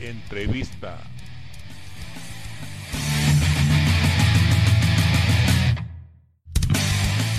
Entrevista. 0.00 0.98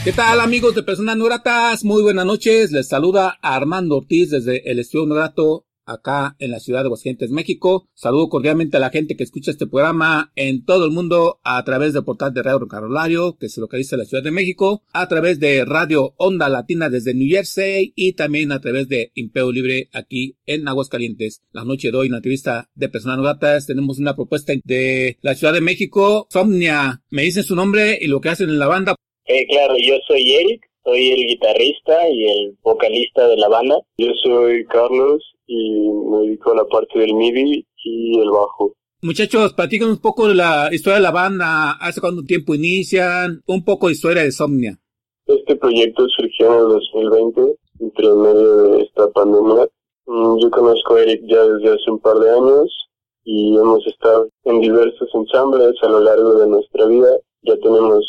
¿Qué 0.04 0.12
tal 0.12 0.42
amigos 0.42 0.76
de 0.76 0.84
Personas 0.84 1.16
No 1.16 1.26
Gratas? 1.26 1.86
Muy 1.86 2.02
buenas 2.02 2.26
noches. 2.26 2.72
Les 2.72 2.88
saluda 2.88 3.38
Armando 3.42 3.98
Ortiz 3.98 4.32
desde 4.32 4.70
el 4.70 4.80
Estudio 4.80 5.06
No 5.06 5.16
Grato 5.16 5.66
acá 5.90 6.36
en 6.40 6.52
la 6.52 6.60
ciudad 6.60 6.82
de 6.82 6.86
Aguascalientes, 6.86 7.32
México. 7.32 7.90
Saludo 7.94 8.30
cordialmente 8.30 8.78
a 8.78 8.80
la 8.80 8.92
gente 8.92 9.16
que 9.16 9.24
escucha 9.24 9.52
este 9.52 9.68
programa 9.68 10.32
en 10.36 10.64
todo 10.64 10.86
el 10.86 10.92
mundo 10.92 11.40
a 11.44 11.64
través 11.64 11.94
del 11.94 12.04
portal 12.04 12.34
de 12.34 12.44
Radio 12.44 12.68
Carolario, 12.68 13.38
que 13.38 13.50
se 13.50 13.60
localiza 13.60 13.96
en 13.96 14.00
la 14.00 14.06
Ciudad 14.06 14.24
de 14.24 14.32
México, 14.32 14.84
a 14.94 15.08
través 15.08 15.40
de 15.40 15.66
Radio 15.66 16.14
Onda 16.18 16.48
Latina 16.50 16.90
desde 16.90 17.14
New 17.14 17.28
Jersey 17.30 17.94
y 17.96 18.14
también 18.14 18.52
a 18.52 18.62
través 18.62 18.88
de 18.88 19.12
Imperio 19.16 19.52
Libre 19.52 19.90
aquí 19.92 20.38
en 20.46 20.68
Aguascalientes. 20.68 21.42
La 21.52 21.64
noche 21.64 21.92
de 21.92 21.98
hoy, 21.98 22.06
en 22.08 22.14
la 22.14 22.18
entrevista 22.20 22.70
de 22.76 22.90
Personas 22.90 23.18
No 23.18 23.24
Gratas, 23.24 23.66
tenemos 23.66 24.00
una 24.00 24.16
propuesta 24.16 24.54
de 24.64 25.18
la 25.22 25.36
Ciudad 25.36 25.54
de 25.54 25.62
México, 25.62 26.28
Somnia. 26.30 27.02
Me 27.10 27.24
dicen 27.24 27.44
su 27.44 27.56
nombre 27.56 27.98
y 28.00 28.08
lo 28.08 28.22
que 28.22 28.30
hacen 28.30 28.50
en 28.50 28.60
la 28.60 28.68
banda. 28.68 28.96
Eh, 29.26 29.46
claro, 29.48 29.76
yo 29.78 29.96
soy 30.08 30.34
Eric, 30.34 30.70
soy 30.84 31.12
el 31.12 31.28
guitarrista 31.28 32.10
y 32.10 32.26
el 32.26 32.58
vocalista 32.64 33.28
de 33.28 33.38
la 33.38 33.48
banda. 33.48 33.76
Yo 33.98 34.12
soy 34.24 34.66
Carlos 34.66 35.24
y 35.52 35.90
me 35.92 36.20
dedico 36.28 36.52
a 36.52 36.56
la 36.58 36.66
parte 36.66 37.00
del 37.00 37.16
MIDI 37.16 37.66
y 37.84 38.20
el 38.20 38.30
bajo. 38.30 38.74
Muchachos, 39.02 39.54
platican 39.54 39.90
un 39.90 39.98
poco 39.98 40.28
de 40.28 40.36
la 40.36 40.70
historia 40.72 40.98
de 40.98 41.04
la 41.04 41.12
banda, 41.12 41.72
hace 41.72 42.02
cuánto 42.02 42.22
tiempo 42.24 42.54
inician, 42.54 43.42
un 43.48 43.64
poco 43.66 43.88
de 43.88 43.94
historia 43.94 44.24
de 44.24 44.32
Somnia. 44.32 44.78
Este 45.26 45.56
proyecto 45.56 46.08
surgió 46.10 46.48
en 46.48 46.60
el 46.60 46.68
2020, 46.68 47.56
entre 47.80 48.08
medio 48.10 48.58
de 48.72 48.82
esta 48.84 49.10
pandemia. 49.12 49.68
Mm, 50.06 50.40
Yo 50.40 50.52
conozco 50.52 50.96
a 50.96 51.02
Eric 51.02 51.22
ya 51.28 51.42
desde 51.44 51.74
hace 51.76 51.92
un 51.92 52.00
par 52.00 52.18
de 52.20 52.30
años 52.30 52.90
y 53.24 53.56
hemos 53.58 53.86
estado 53.88 54.28
en 54.44 54.60
diversos 54.62 55.10
ensambles 55.14 55.74
a 55.82 55.88
lo 55.88 56.00
largo 56.02 56.36
de 56.36 56.48
nuestra 56.48 56.86
vida. 56.86 57.10
Ya 57.44 57.56
tenemos 57.58 58.06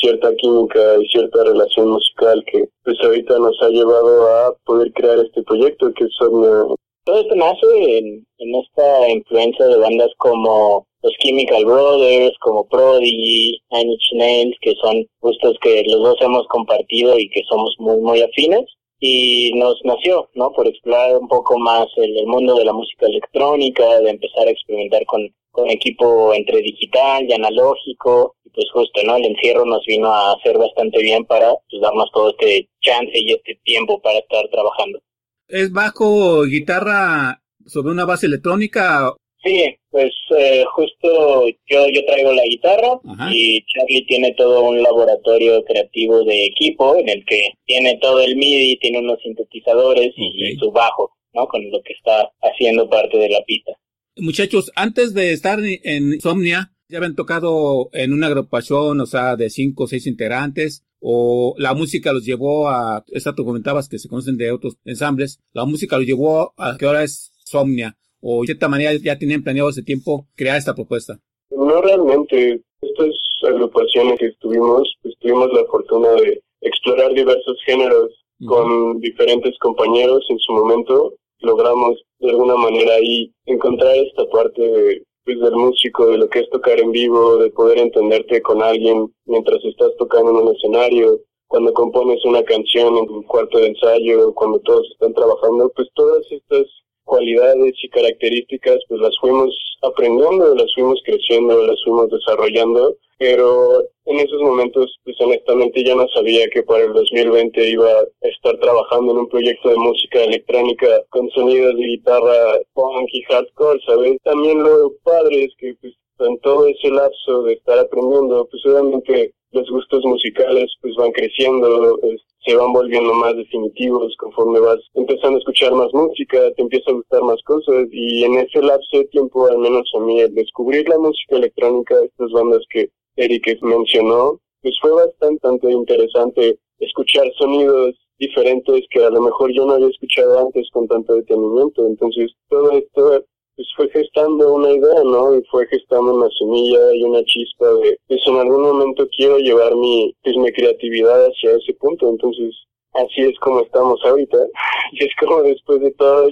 cierta 0.00 0.34
química 0.36 0.80
y 1.00 1.06
cierta 1.08 1.42
relación 1.44 1.88
musical 1.88 2.44
que 2.52 2.68
pues 2.84 2.96
ahorita 3.02 3.38
nos 3.38 3.56
ha 3.62 3.68
llevado 3.68 4.28
a 4.28 4.54
poder 4.64 4.92
crear 4.92 5.18
este 5.20 5.42
proyecto 5.42 5.92
que 5.94 6.04
es 6.04 6.10
Somnia. 6.18 6.66
Todo 7.04 7.20
esto 7.20 7.34
nace 7.34 7.98
en, 7.98 8.26
esta 8.38 9.10
influencia 9.10 9.66
de 9.66 9.76
bandas 9.76 10.10
como 10.16 10.86
los 11.02 11.12
Chemical 11.18 11.66
Brothers, 11.66 12.34
como 12.40 12.66
Prodigy, 12.66 13.60
Nine 13.70 14.42
Inch 14.42 14.56
que 14.62 14.72
son 14.80 15.06
gustos 15.20 15.58
que 15.60 15.82
los 15.86 16.00
dos 16.00 16.16
hemos 16.22 16.46
compartido 16.48 17.18
y 17.18 17.28
que 17.28 17.42
somos 17.46 17.74
muy, 17.78 17.98
muy 17.98 18.22
afines. 18.22 18.64
Y 19.00 19.52
nos 19.56 19.78
nació, 19.84 20.30
¿no? 20.34 20.50
Por 20.52 20.66
explorar 20.66 21.18
un 21.18 21.28
poco 21.28 21.58
más 21.58 21.88
el, 21.96 22.26
mundo 22.26 22.54
de 22.54 22.64
la 22.64 22.72
música 22.72 23.04
electrónica, 23.06 24.00
de 24.00 24.08
empezar 24.08 24.48
a 24.48 24.52
experimentar 24.52 25.04
con, 25.04 25.28
con 25.50 25.68
equipo 25.68 26.32
entre 26.32 26.62
digital 26.62 27.28
y 27.28 27.34
analógico. 27.34 28.34
Y 28.46 28.50
pues 28.50 28.66
justo, 28.72 29.02
¿no? 29.04 29.16
El 29.16 29.26
encierro 29.26 29.66
nos 29.66 29.84
vino 29.84 30.08
a 30.08 30.32
hacer 30.32 30.56
bastante 30.56 31.02
bien 31.02 31.26
para 31.26 31.54
pues, 31.68 31.82
darnos 31.82 32.10
todo 32.12 32.30
este 32.30 32.66
chance 32.80 33.12
y 33.12 33.32
este 33.32 33.56
tiempo 33.64 34.00
para 34.00 34.20
estar 34.20 34.48
trabajando. 34.48 35.00
¿Es 35.48 35.70
bajo 35.72 36.44
guitarra 36.44 37.40
sobre 37.66 37.92
una 37.92 38.04
base 38.04 38.26
electrónica? 38.26 39.12
Sí, 39.42 39.62
pues 39.90 40.12
eh, 40.38 40.64
justo 40.74 41.46
yo, 41.66 41.86
yo 41.92 42.04
traigo 42.06 42.32
la 42.32 42.44
guitarra 42.44 42.98
Ajá. 43.06 43.30
y 43.30 43.62
Charlie 43.66 44.06
tiene 44.06 44.32
todo 44.34 44.62
un 44.62 44.82
laboratorio 44.82 45.62
creativo 45.64 46.24
de 46.24 46.46
equipo 46.46 46.96
en 46.96 47.10
el 47.10 47.24
que 47.26 47.48
tiene 47.66 47.98
todo 48.00 48.22
el 48.22 48.36
MIDI, 48.36 48.78
tiene 48.78 49.00
unos 49.00 49.20
sintetizadores 49.22 50.12
y 50.16 50.56
su 50.56 50.72
bajo, 50.72 51.10
¿no? 51.34 51.46
Con 51.46 51.70
lo 51.70 51.82
que 51.82 51.92
está 51.92 52.30
haciendo 52.40 52.88
parte 52.88 53.18
de 53.18 53.28
la 53.28 53.42
pista. 53.44 53.72
Muchachos, 54.16 54.72
antes 54.76 55.12
de 55.12 55.32
estar 55.32 55.58
en- 55.60 55.80
en 55.82 56.20
Somnia, 56.22 56.70
ya 56.88 56.98
habían 56.98 57.14
tocado 57.16 57.90
en 57.92 58.14
una 58.14 58.28
agrupación, 58.28 59.00
o 59.00 59.06
sea, 59.06 59.36
de 59.36 59.50
cinco 59.50 59.84
o 59.84 59.86
seis 59.88 60.06
integrantes, 60.06 60.84
o 61.06 61.54
la 61.58 61.74
música 61.74 62.14
los 62.14 62.24
llevó 62.24 62.70
a, 62.70 63.04
esa 63.08 63.34
tú 63.34 63.44
comentabas 63.44 63.90
que 63.90 63.98
se 63.98 64.08
conocen 64.08 64.38
de 64.38 64.50
otros 64.50 64.78
ensambles, 64.86 65.38
la 65.52 65.66
música 65.66 65.98
los 65.98 66.06
llevó 66.06 66.54
a 66.56 66.78
que 66.78 66.86
ahora 66.86 67.02
es 67.02 67.30
Somnia, 67.44 67.94
o 68.22 68.40
de 68.40 68.46
cierta 68.46 68.68
manera 68.68 68.90
ya 68.94 69.18
tenían 69.18 69.42
planeado 69.42 69.68
hace 69.68 69.82
tiempo 69.82 70.26
crear 70.34 70.56
esta 70.56 70.74
propuesta. 70.74 71.20
No 71.50 71.82
realmente. 71.82 72.62
Estas 72.80 73.14
agrupaciones 73.46 74.18
que 74.18 74.26
estuvimos, 74.26 74.94
pues 75.02 75.14
tuvimos 75.20 75.52
la 75.52 75.64
fortuna 75.66 76.08
de 76.12 76.42
explorar 76.62 77.12
diversos 77.12 77.58
géneros 77.66 78.10
con 78.46 78.98
diferentes 79.00 79.56
compañeros 79.58 80.24
en 80.30 80.38
su 80.38 80.52
momento. 80.52 81.14
Logramos 81.40 82.02
de 82.20 82.30
alguna 82.30 82.56
manera 82.56 82.94
ahí 82.94 83.30
encontrar 83.44 83.94
esta 83.96 84.24
parte 84.30 84.62
de, 84.62 85.02
pues, 85.24 85.40
del 85.40 85.56
músico, 85.56 86.06
de 86.06 86.18
lo 86.18 86.28
que 86.28 86.40
es 86.40 86.50
tocar 86.50 86.78
en 86.78 86.92
vivo, 86.92 87.36
de 87.38 87.50
poder 87.50 87.78
entenderte 87.78 88.42
con 88.42 88.62
alguien 88.62 89.12
mientras 89.26 89.64
estás 89.64 89.90
tocando 89.98 90.30
en 90.30 90.46
un 90.48 90.54
escenario, 90.54 91.18
cuando 91.48 91.72
compones 91.72 92.24
una 92.24 92.42
canción 92.42 92.96
en 92.96 93.10
un 93.10 93.22
cuarto 93.24 93.58
de 93.58 93.68
ensayo, 93.68 94.34
cuando 94.34 94.58
todos 94.60 94.88
están 94.92 95.14
trabajando, 95.14 95.70
pues 95.74 95.88
todas 95.94 96.26
estas 96.30 96.66
cualidades 97.04 97.74
y 97.82 97.88
características 97.88 98.78
pues 98.88 99.00
las 99.00 99.16
fuimos 99.20 99.54
aprendiendo, 99.82 100.54
las 100.54 100.72
fuimos 100.74 101.00
creciendo, 101.04 101.66
las 101.66 101.82
fuimos 101.84 102.08
desarrollando, 102.10 102.96
pero 103.18 103.82
en 104.06 104.18
esos 104.18 104.40
momentos 104.40 104.96
pues 105.04 105.16
honestamente 105.20 105.84
ya 105.84 105.94
no 105.94 106.06
sabía 106.08 106.48
que 106.48 106.62
para 106.62 106.84
el 106.84 106.92
2020 106.92 107.70
iba 107.70 107.90
a 107.90 108.28
estar 108.28 108.58
trabajando 108.58 109.12
en 109.12 109.18
un 109.18 109.28
proyecto 109.28 109.68
de 109.68 109.76
música 109.76 110.24
electrónica 110.24 110.86
con 111.10 111.28
sonidos 111.30 111.76
de 111.76 111.86
guitarra 111.86 112.58
punk 112.72 113.08
y 113.12 113.22
hardcore, 113.22 113.80
¿sabes? 113.86 114.18
También 114.22 114.62
lo 114.62 114.92
padre 115.02 115.44
es 115.44 115.54
que 115.58 115.74
pues 115.80 115.94
en 116.20 116.38
todo 116.40 116.66
ese 116.66 116.90
lapso 116.90 117.42
de 117.42 117.54
estar 117.54 117.78
aprendiendo, 117.78 118.46
pues 118.50 118.64
obviamente 118.66 119.32
los 119.54 119.70
gustos 119.70 120.04
musicales 120.04 120.70
pues 120.80 120.94
van 120.96 121.12
creciendo, 121.12 121.98
se 122.44 122.56
van 122.56 122.72
volviendo 122.72 123.14
más 123.14 123.36
definitivos 123.36 124.14
conforme 124.18 124.60
vas 124.60 124.80
empezando 124.94 125.36
a 125.36 125.38
escuchar 125.38 125.72
más 125.72 125.88
música, 125.94 126.38
te 126.56 126.62
empieza 126.62 126.90
a 126.90 126.94
gustar 126.94 127.22
más 127.22 127.40
cosas 127.44 127.86
y 127.90 128.24
en 128.24 128.34
ese 128.34 128.60
lapso 128.60 128.98
de 128.98 129.04
tiempo, 129.06 129.46
al 129.46 129.58
menos 129.58 129.88
a 129.96 130.00
mí, 130.00 130.20
el 130.20 130.34
descubrir 130.34 130.88
la 130.88 130.98
música 130.98 131.36
electrónica 131.36 131.94
estas 132.04 132.30
bandas 132.32 132.62
que 132.68 132.90
Eric 133.16 133.58
mencionó, 133.62 134.40
pues 134.60 134.76
fue 134.80 134.90
bastante 134.92 135.70
interesante 135.70 136.58
escuchar 136.78 137.26
sonidos 137.38 137.94
diferentes 138.18 138.84
que 138.90 139.04
a 139.04 139.10
lo 139.10 139.20
mejor 139.20 139.52
yo 139.52 139.66
no 139.66 139.74
había 139.74 139.88
escuchado 139.88 140.38
antes 140.38 140.68
con 140.72 140.86
tanto 140.88 141.14
detenimiento. 141.14 141.86
Entonces, 141.86 142.32
todo 142.48 142.72
esto 142.72 143.24
pues 143.56 143.68
fue 143.76 143.88
gestando 143.90 144.54
una 144.54 144.70
idea, 144.70 145.02
¿no? 145.04 145.36
Y 145.36 145.42
fue 145.50 145.66
gestando 145.68 146.14
una 146.14 146.28
semilla 146.38 146.94
y 146.94 147.02
una 147.04 147.22
chispa 147.24 147.66
de, 147.74 147.98
pues 148.08 148.20
en 148.26 148.36
algún 148.36 148.62
momento 148.62 149.08
quiero 149.16 149.38
llevar 149.38 149.74
mi, 149.76 150.14
pues 150.22 150.36
mi 150.36 150.52
creatividad 150.52 151.26
hacia 151.26 151.56
ese 151.56 151.74
punto. 151.74 152.10
Entonces, 152.10 152.54
así 152.92 153.22
es 153.22 153.38
como 153.40 153.60
estamos 153.60 154.00
ahorita. 154.04 154.38
Y 154.92 155.04
es 155.04 155.10
como 155.18 155.42
después 155.42 155.80
de 155.80 155.90
toda 155.92 156.28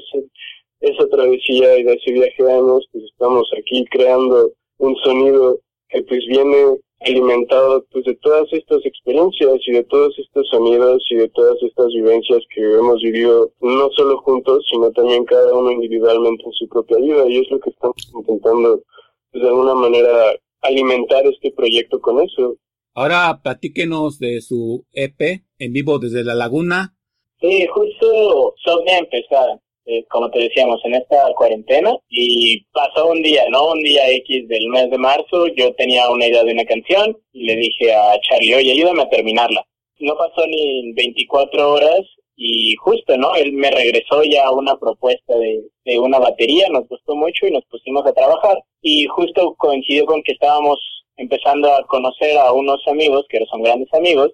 esa 0.81 1.09
travesía 1.09 1.79
y 1.79 1.85
de 1.85 1.95
ese 1.95 2.13
viaje 2.13 2.43
de 2.43 2.53
años, 2.53 2.87
pues 2.93 3.05
estamos 3.05 3.49
aquí 3.59 3.85
creando 3.91 4.51
un 4.79 4.97
sonido 4.97 5.59
que 5.89 6.03
pues 6.03 6.25
viene 6.29 6.77
alimentado 7.05 7.85
pues 7.91 8.05
de 8.05 8.15
todas 8.17 8.47
estas 8.53 8.85
experiencias 8.85 9.59
y 9.67 9.73
de 9.73 9.85
todos 9.85 10.19
estos 10.19 10.49
sonidos 10.49 11.03
y 11.11 11.17
de 11.17 11.29
todas 11.31 11.57
estas 11.63 11.89
vivencias 11.89 12.41
que 12.55 12.61
hemos 12.61 13.01
vivido 13.03 13.51
no 13.61 13.89
solo 13.97 14.19
juntos 14.19 14.65
sino 14.71 14.91
también 14.93 15.25
cada 15.25 15.53
uno 15.55 15.71
individualmente 15.71 16.45
en 16.45 16.53
su 16.53 16.69
propia 16.69 16.99
vida. 16.99 17.29
Y 17.29 17.39
es 17.39 17.51
lo 17.51 17.61
que 17.61 17.71
estamos 17.71 17.97
intentando 18.15 18.83
pues, 19.31 19.43
de 19.43 19.49
alguna 19.49 19.75
manera 19.75 20.35
alimentar 20.63 21.27
este 21.27 21.53
proyecto 21.53 22.01
con 22.01 22.21
eso. 22.21 22.57
Ahora 22.95 23.41
platíquenos 23.43 24.19
de 24.19 24.41
su 24.41 24.85
EP 24.93 25.43
en 25.59 25.73
vivo 25.73 25.99
desde 25.99 26.25
La 26.25 26.35
Laguna. 26.35 26.95
Sí, 27.41 27.67
justo 27.67 28.55
Somnia 28.63 28.99
empezó, 28.99 29.61
eh, 29.93 30.07
como 30.09 30.31
te 30.31 30.39
decíamos, 30.39 30.81
en 30.85 30.95
esta 30.95 31.33
cuarentena 31.37 31.95
y 32.09 32.65
pasó 32.73 33.11
un 33.11 33.23
día, 33.23 33.45
¿no? 33.51 33.73
Un 33.73 33.81
día 33.81 34.09
X 34.11 34.49
del 34.49 34.69
mes 34.69 34.91
de 34.91 34.97
marzo, 34.99 35.49
yo 35.49 35.75
tenía 35.75 36.11
una 36.11 36.27
idea 36.27 36.43
de 36.45 36.53
una 36.53 36.65
canción 36.65 37.17
y 37.33 37.45
le 37.45 37.57
dije 37.57 37.93
a 37.93 38.19
Charlie, 38.21 38.55
oye, 38.55 38.73
ayúdame 38.73 39.03
a 39.03 39.11
terminarla. 39.11 39.67
No 40.01 40.17
pasó 40.17 40.47
ni 40.47 40.93
24 40.95 41.73
horas 41.73 42.01
y 42.37 42.75
justo, 42.77 43.17
¿no? 43.19 43.35
Él 43.35 43.53
me 43.53 43.71
regresó 43.71 44.23
ya 44.25 44.51
una 44.51 44.77
propuesta 44.79 45.37
de, 45.37 45.63
de 45.85 45.99
una 45.99 46.19
batería, 46.19 46.69
nos 46.71 46.89
gustó 46.89 47.15
mucho 47.15 47.47
y 47.47 47.53
nos 47.53 47.65
pusimos 47.67 48.07
a 48.07 48.15
trabajar. 48.15 48.59
Y 48.81 49.07
justo 49.07 49.55
coincidió 49.59 50.07
con 50.07 50.23
que 50.23 50.33
estábamos 50.33 50.79
empezando 51.17 51.71
a 51.71 51.87
conocer 51.87 52.39
a 52.39 52.53
unos 52.53 52.81
amigos, 52.89 53.27
que 53.29 53.45
son 53.51 53.63
grandes 53.63 53.93
amigos, 53.93 54.33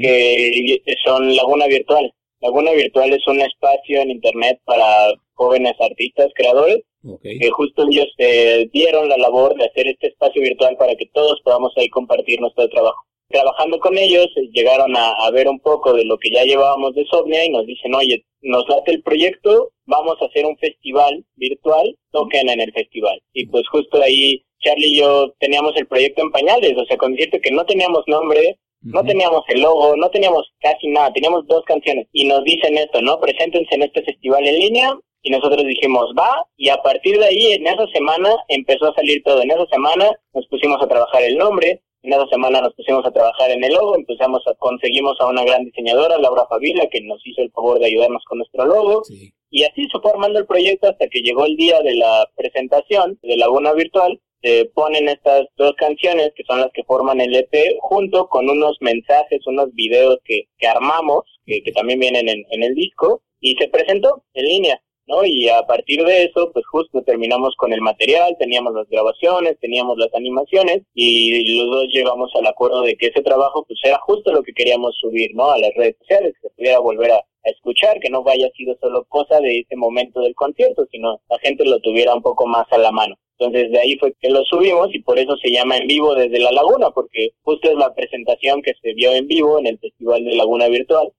que 0.00 0.80
son 1.04 1.36
Laguna 1.36 1.66
Virtual. 1.66 2.10
Laguna 2.44 2.72
Virtual 2.72 3.10
es 3.10 3.26
un 3.26 3.40
espacio 3.40 4.02
en 4.02 4.10
Internet 4.10 4.60
para 4.66 5.14
jóvenes 5.32 5.72
artistas, 5.80 6.28
creadores, 6.34 6.82
que 7.22 7.50
justo 7.50 7.86
ellos 7.90 8.06
eh, 8.18 8.68
dieron 8.70 9.08
la 9.08 9.16
labor 9.16 9.56
de 9.56 9.64
hacer 9.64 9.86
este 9.86 10.08
espacio 10.08 10.42
virtual 10.42 10.76
para 10.76 10.94
que 10.94 11.06
todos 11.14 11.40
podamos 11.42 11.72
ahí 11.78 11.88
compartir 11.88 12.38
nuestro 12.42 12.68
trabajo. 12.68 13.02
Trabajando 13.28 13.78
con 13.78 13.96
ellos, 13.96 14.26
eh, 14.36 14.50
llegaron 14.52 14.94
a, 14.94 15.30
ver 15.30 15.48
un 15.48 15.58
poco 15.58 15.94
de 15.94 16.04
lo 16.04 16.18
que 16.18 16.30
ya 16.30 16.44
llevábamos 16.44 16.94
de 16.94 17.06
Sovnia 17.06 17.46
y 17.46 17.48
nos 17.48 17.64
dicen, 17.64 17.94
oye, 17.94 18.22
nos 18.42 18.68
late 18.68 18.92
el 18.92 19.02
proyecto, 19.02 19.70
vamos 19.86 20.20
a 20.20 20.26
hacer 20.26 20.44
un 20.44 20.58
festival 20.58 21.24
virtual, 21.36 21.96
toquen 22.10 22.50
en 22.50 22.60
el 22.60 22.72
festival. 22.72 23.18
Y 23.32 23.46
pues 23.46 23.66
justo 23.70 24.02
ahí 24.02 24.44
Charlie 24.60 24.88
y 24.88 24.98
yo 24.98 25.32
teníamos 25.38 25.74
el 25.76 25.86
proyecto 25.86 26.20
en 26.20 26.30
pañales, 26.30 26.76
o 26.76 26.84
sea, 26.84 26.98
con 26.98 27.14
decirte 27.14 27.40
que 27.40 27.50
no 27.50 27.64
teníamos 27.64 28.04
nombre, 28.06 28.58
no 28.84 29.02
teníamos 29.02 29.42
el 29.48 29.62
logo, 29.62 29.96
no 29.96 30.08
teníamos 30.10 30.52
casi 30.60 30.88
nada, 30.88 31.12
teníamos 31.12 31.46
dos 31.46 31.64
canciones 31.64 32.06
y 32.12 32.26
nos 32.26 32.44
dicen 32.44 32.76
esto, 32.78 33.00
¿no? 33.02 33.18
Preséntense 33.18 33.74
en 33.74 33.82
este 33.82 34.02
festival 34.02 34.46
en 34.46 34.58
línea 34.58 34.98
y 35.22 35.30
nosotros 35.30 35.64
dijimos, 35.64 36.12
va, 36.18 36.46
y 36.56 36.68
a 36.68 36.76
partir 36.82 37.18
de 37.18 37.24
ahí, 37.24 37.52
en 37.52 37.66
esa 37.66 37.86
semana, 37.94 38.30
empezó 38.48 38.90
a 38.90 38.94
salir 38.94 39.22
todo. 39.24 39.40
En 39.42 39.50
esa 39.50 39.66
semana 39.66 40.10
nos 40.34 40.46
pusimos 40.48 40.80
a 40.82 40.86
trabajar 40.86 41.22
el 41.22 41.38
nombre, 41.38 41.80
en 42.02 42.12
esa 42.12 42.26
semana 42.26 42.60
nos 42.60 42.74
pusimos 42.74 43.06
a 43.06 43.10
trabajar 43.10 43.50
en 43.50 43.64
el 43.64 43.72
logo, 43.72 43.96
empezamos 43.96 44.42
a, 44.46 44.54
conseguimos 44.56 45.18
a 45.20 45.28
una 45.28 45.42
gran 45.42 45.64
diseñadora, 45.64 46.18
Laura 46.18 46.44
Favila, 46.46 46.86
que 46.90 47.00
nos 47.00 47.26
hizo 47.26 47.40
el 47.40 47.50
favor 47.52 47.78
de 47.78 47.86
ayudarnos 47.86 48.22
con 48.28 48.38
nuestro 48.38 48.66
logo. 48.66 49.02
Y 49.50 49.64
así 49.64 49.86
se 49.90 49.98
fue 50.00 50.10
armando 50.10 50.38
el 50.38 50.46
proyecto 50.46 50.88
hasta 50.88 51.08
que 51.08 51.20
llegó 51.20 51.46
el 51.46 51.56
día 51.56 51.80
de 51.80 51.94
la 51.94 52.28
presentación 52.36 53.18
de 53.22 53.38
Laguna 53.38 53.72
Virtual. 53.72 54.20
Se 54.44 54.66
ponen 54.74 55.08
estas 55.08 55.46
dos 55.56 55.72
canciones 55.78 56.32
que 56.36 56.44
son 56.44 56.60
las 56.60 56.70
que 56.74 56.84
forman 56.84 57.20
el 57.20 57.34
EP 57.34 57.78
junto 57.80 58.28
con 58.28 58.50
unos 58.50 58.76
mensajes, 58.80 59.40
unos 59.46 59.72
videos 59.74 60.18
que, 60.22 60.42
que 60.58 60.66
armamos, 60.66 61.22
que, 61.46 61.62
que 61.62 61.72
también 61.72 61.98
vienen 61.98 62.28
en, 62.28 62.44
en 62.50 62.62
el 62.62 62.74
disco, 62.74 63.22
y 63.40 63.56
se 63.56 63.68
presentó 63.68 64.22
en 64.34 64.44
línea. 64.44 64.80
¿no? 65.06 65.24
Y 65.24 65.48
a 65.48 65.62
partir 65.62 66.02
de 66.04 66.24
eso, 66.24 66.50
pues 66.52 66.64
justo 66.66 67.02
terminamos 67.02 67.54
con 67.56 67.72
el 67.72 67.80
material, 67.80 68.36
teníamos 68.38 68.74
las 68.74 68.88
grabaciones, 68.88 69.58
teníamos 69.60 69.98
las 69.98 70.12
animaciones 70.14 70.82
y 70.94 71.56
los 71.58 71.70
dos 71.70 71.86
llegamos 71.92 72.30
al 72.34 72.46
acuerdo 72.46 72.82
de 72.82 72.96
que 72.96 73.06
ese 73.06 73.22
trabajo 73.22 73.64
pues 73.66 73.78
era 73.82 73.98
justo 74.00 74.32
lo 74.32 74.42
que 74.42 74.52
queríamos 74.52 74.96
subir, 75.00 75.30
¿no? 75.34 75.50
A 75.50 75.58
las 75.58 75.74
redes 75.74 75.96
sociales, 75.98 76.34
que 76.34 76.48
se 76.48 76.54
pudiera 76.54 76.78
volver 76.78 77.12
a, 77.12 77.24
escuchar, 77.44 78.00
que 78.00 78.08
no 78.08 78.24
haya 78.26 78.48
sido 78.56 78.74
solo 78.80 79.04
cosa 79.04 79.38
de 79.38 79.58
ese 79.58 79.76
momento 79.76 80.22
del 80.22 80.34
concierto, 80.34 80.86
sino 80.90 81.20
la 81.28 81.38
gente 81.40 81.66
lo 81.66 81.78
tuviera 81.80 82.14
un 82.14 82.22
poco 82.22 82.46
más 82.46 82.64
a 82.70 82.78
la 82.78 82.90
mano. 82.90 83.16
Entonces 83.38 83.70
de 83.70 83.78
ahí 83.78 83.96
fue 83.98 84.14
que 84.20 84.30
lo 84.30 84.44
subimos 84.44 84.94
y 84.94 85.00
por 85.00 85.18
eso 85.18 85.36
se 85.36 85.50
llama 85.50 85.76
En 85.76 85.86
Vivo 85.86 86.14
desde 86.14 86.38
la 86.38 86.52
Laguna, 86.52 86.90
porque 86.90 87.30
justo 87.42 87.70
es 87.70 87.76
la 87.76 87.94
presentación 87.94 88.62
que 88.62 88.74
se 88.80 88.94
vio 88.94 89.12
en 89.12 89.26
vivo 89.26 89.58
en 89.58 89.66
el 89.66 89.78
Festival 89.78 90.24
de 90.24 90.36
Laguna 90.36 90.68
Virtual 90.68 91.12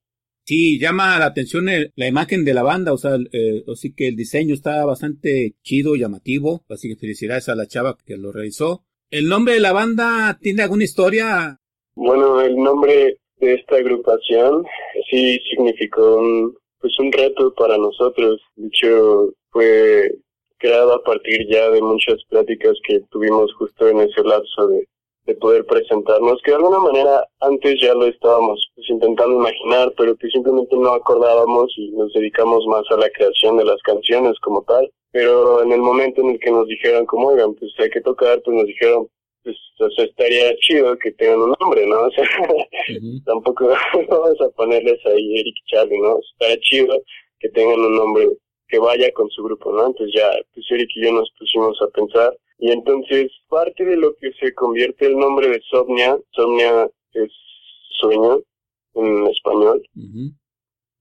Sí, 0.47 0.79
llama 0.79 1.17
la 1.17 1.25
atención 1.25 1.65
la 1.95 2.07
imagen 2.07 2.45
de 2.45 2.53
la 2.53 2.62
banda, 2.62 2.94
o 2.94 2.97
sea, 2.97 3.17
eh, 3.31 3.63
así 3.67 3.95
que 3.95 4.07
el 4.07 4.15
diseño 4.15 4.53
está 4.53 4.85
bastante 4.85 5.56
chido, 5.63 5.95
llamativo, 5.95 6.63
así 6.69 6.88
que 6.88 7.00
felicidades 7.00 7.50
a 7.50 7.56
la 7.56 7.65
chava 7.65 7.97
que 8.06 8.15
lo 8.15 8.31
realizó. 8.31 8.83
¿El 9.09 9.27
nombre 9.27 9.56
de 9.56 9.59
la 9.59 9.73
banda 9.73 10.38
tiene 10.39 10.62
alguna 10.62 10.83
historia? 10.83 11.59
Bueno, 11.95 12.41
el 12.41 12.57
nombre 12.57 13.17
de 13.38 13.53
esta 13.56 13.77
agrupación 13.77 14.63
sí 15.09 15.39
significó 15.50 16.17
un, 16.17 16.56
pues 16.79 16.94
un 17.00 17.12
reto 17.12 17.51
para 17.56 17.79
nosotros. 17.79 18.39
De 18.56 18.67
hecho, 18.67 19.33
fue 19.50 20.12
creado 20.57 20.93
a 20.93 21.03
partir 21.03 21.47
ya 21.49 21.69
de 21.69 21.81
muchas 21.81 22.23
pláticas 22.29 22.77
que 22.87 23.01
tuvimos 23.11 23.53
justo 23.55 23.87
en 23.87 23.99
ese 24.01 24.23
lapso 24.23 24.67
de, 24.67 24.87
de 25.25 25.35
poder 25.35 25.65
presentarnos, 25.65 26.41
que 26.43 26.51
de 26.51 26.57
alguna 26.57 26.79
manera 26.79 27.27
antes 27.39 27.79
ya 27.81 27.93
lo 27.93 28.05
estábamos 28.05 28.71
pues, 28.75 28.89
intentando 28.89 29.35
imaginar, 29.35 29.91
pero 29.97 30.15
que 30.15 30.27
simplemente 30.29 30.75
no 30.77 30.93
acordábamos 30.93 31.73
y 31.77 31.91
nos 31.91 32.13
dedicamos 32.13 32.65
más 32.67 32.83
a 32.91 32.97
la 32.97 33.09
creación 33.09 33.57
de 33.57 33.65
las 33.65 33.81
canciones 33.83 34.39
como 34.41 34.63
tal. 34.63 34.89
Pero 35.11 35.63
en 35.63 35.71
el 35.71 35.79
momento 35.79 36.21
en 36.21 36.31
el 36.31 36.39
que 36.39 36.51
nos 36.51 36.67
dijeron 36.67 37.05
como, 37.05 37.29
oigan, 37.29 37.53
pues 37.55 37.71
hay 37.79 37.89
que 37.89 38.01
tocar, 38.01 38.41
pues 38.43 38.57
nos 38.57 38.65
dijeron, 38.65 39.07
pues 39.43 39.55
o 39.79 39.89
sea, 39.91 40.05
estaría 40.05 40.55
chido 40.57 40.97
que 40.97 41.11
tengan 41.13 41.39
un 41.39 41.55
nombre, 41.59 41.85
¿no? 41.87 42.01
O 42.07 42.11
sea, 42.11 42.25
tampoco 43.25 43.69
vamos 44.09 44.41
a 44.41 44.49
ponerles 44.49 44.99
ahí 45.05 45.39
Eric 45.39 45.55
Charlie, 45.67 45.99
¿no? 45.99 46.19
Estaría 46.33 46.57
chido 46.59 47.01
que 47.39 47.49
tengan 47.49 47.79
un 47.79 47.95
nombre 47.95 48.29
que 48.67 48.79
vaya 48.79 49.12
con 49.13 49.29
su 49.29 49.44
grupo, 49.44 49.71
¿no? 49.71 49.88
Entonces 49.88 50.15
ya, 50.15 50.29
pues 50.53 50.65
Eric 50.69 50.89
y 50.95 51.06
yo 51.06 51.12
nos 51.13 51.29
pusimos 51.38 51.79
a 51.81 51.88
pensar. 51.88 52.38
Y 52.57 52.71
entonces, 52.71 53.31
parte 53.50 53.83
de 53.83 53.97
lo 53.97 54.15
que 54.15 54.31
se 54.33 54.53
convierte 54.53 55.07
el 55.07 55.17
nombre 55.17 55.50
de 55.50 55.62
Somnia, 55.69 56.17
Somnia 56.31 56.89
es 57.13 57.31
sueño 58.00 58.41
en 58.95 59.27
español, 59.27 59.83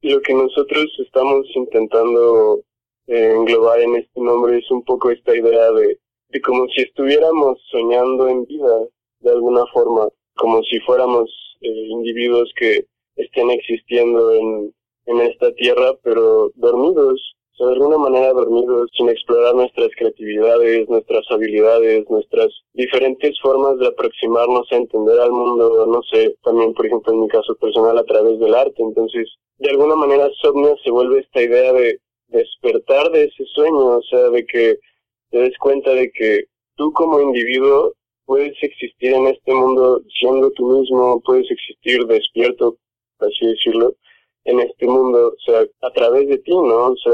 lo 0.02 0.20
que 0.20 0.34
nosotros 0.34 0.87
estamos 0.99 1.46
intentando 1.55 2.61
eh, 3.06 3.34
englobar 3.37 3.81
en 3.81 3.96
este 3.96 4.20
nombre 4.20 4.58
es 4.58 4.70
un 4.70 4.82
poco 4.84 5.11
esta 5.11 5.34
idea 5.34 5.72
de, 5.72 5.99
de 6.28 6.40
como 6.40 6.66
si 6.69 6.82
estuviéramos 6.82 7.58
soñando 7.70 8.28
en 8.28 8.44
vida, 8.44 8.87
de 9.20 9.31
alguna 9.31 9.64
forma, 9.72 10.08
como 10.34 10.62
si 10.64 10.78
fuéramos 10.81 11.31
eh, 11.61 11.87
individuos 11.88 12.52
que 12.56 12.87
estén 13.16 13.50
existiendo 13.50 14.32
en, 14.32 14.75
en 15.06 15.20
esta 15.20 15.52
tierra, 15.55 15.94
pero 16.02 16.50
dormidos, 16.56 17.33
de 17.58 17.72
alguna 17.72 17.98
manera 17.98 18.32
dormidos, 18.32 18.90
sin 18.96 19.08
explorar 19.08 19.54
nuestras 19.54 19.90
creatividades, 19.96 20.88
nuestras 20.88 21.24
habilidades, 21.30 22.04
nuestras 22.10 22.48
diferentes 22.72 23.38
formas 23.40 23.78
de 23.78 23.86
aproximarnos 23.86 24.66
a 24.72 24.76
entender 24.76 25.20
al 25.20 25.30
mundo, 25.30 25.86
no 25.86 26.02
sé, 26.02 26.34
también 26.42 26.74
por 26.74 26.86
ejemplo 26.86 27.12
en 27.12 27.20
mi 27.20 27.28
caso 27.28 27.54
personal 27.56 27.96
a 27.96 28.04
través 28.04 28.38
del 28.40 28.54
arte. 28.54 28.82
Entonces, 28.82 29.28
de 29.58 29.70
alguna 29.70 29.94
manera 29.94 30.28
Somnia 30.42 30.74
se 30.82 30.90
vuelve 30.90 31.20
esta 31.20 31.42
idea 31.42 31.72
de 31.72 31.98
despertar 32.28 33.10
de 33.12 33.24
ese 33.24 33.44
sueño, 33.54 33.98
o 33.98 34.02
sea, 34.02 34.30
de 34.30 34.44
que 34.46 34.78
te 35.30 35.38
des 35.38 35.56
cuenta 35.58 35.90
de 35.90 36.10
que 36.10 36.44
tú 36.76 36.92
como 36.92 37.20
individuo 37.20 37.92
puedes 38.26 38.60
existir 38.62 39.14
en 39.14 39.28
este 39.28 39.54
mundo 39.54 40.00
siendo 40.18 40.50
tú 40.52 40.66
mismo, 40.78 41.20
puedes 41.25 41.49
existir 41.50 42.04
despierto, 42.06 42.76
así 43.20 43.46
decirlo, 43.46 43.94
en 44.44 44.60
este 44.60 44.86
mundo, 44.86 45.28
o 45.28 45.40
sea, 45.44 45.66
a 45.82 45.90
través 45.90 46.28
de 46.28 46.38
ti, 46.38 46.52
¿no? 46.52 46.92
O 46.92 46.96
sea, 46.96 47.12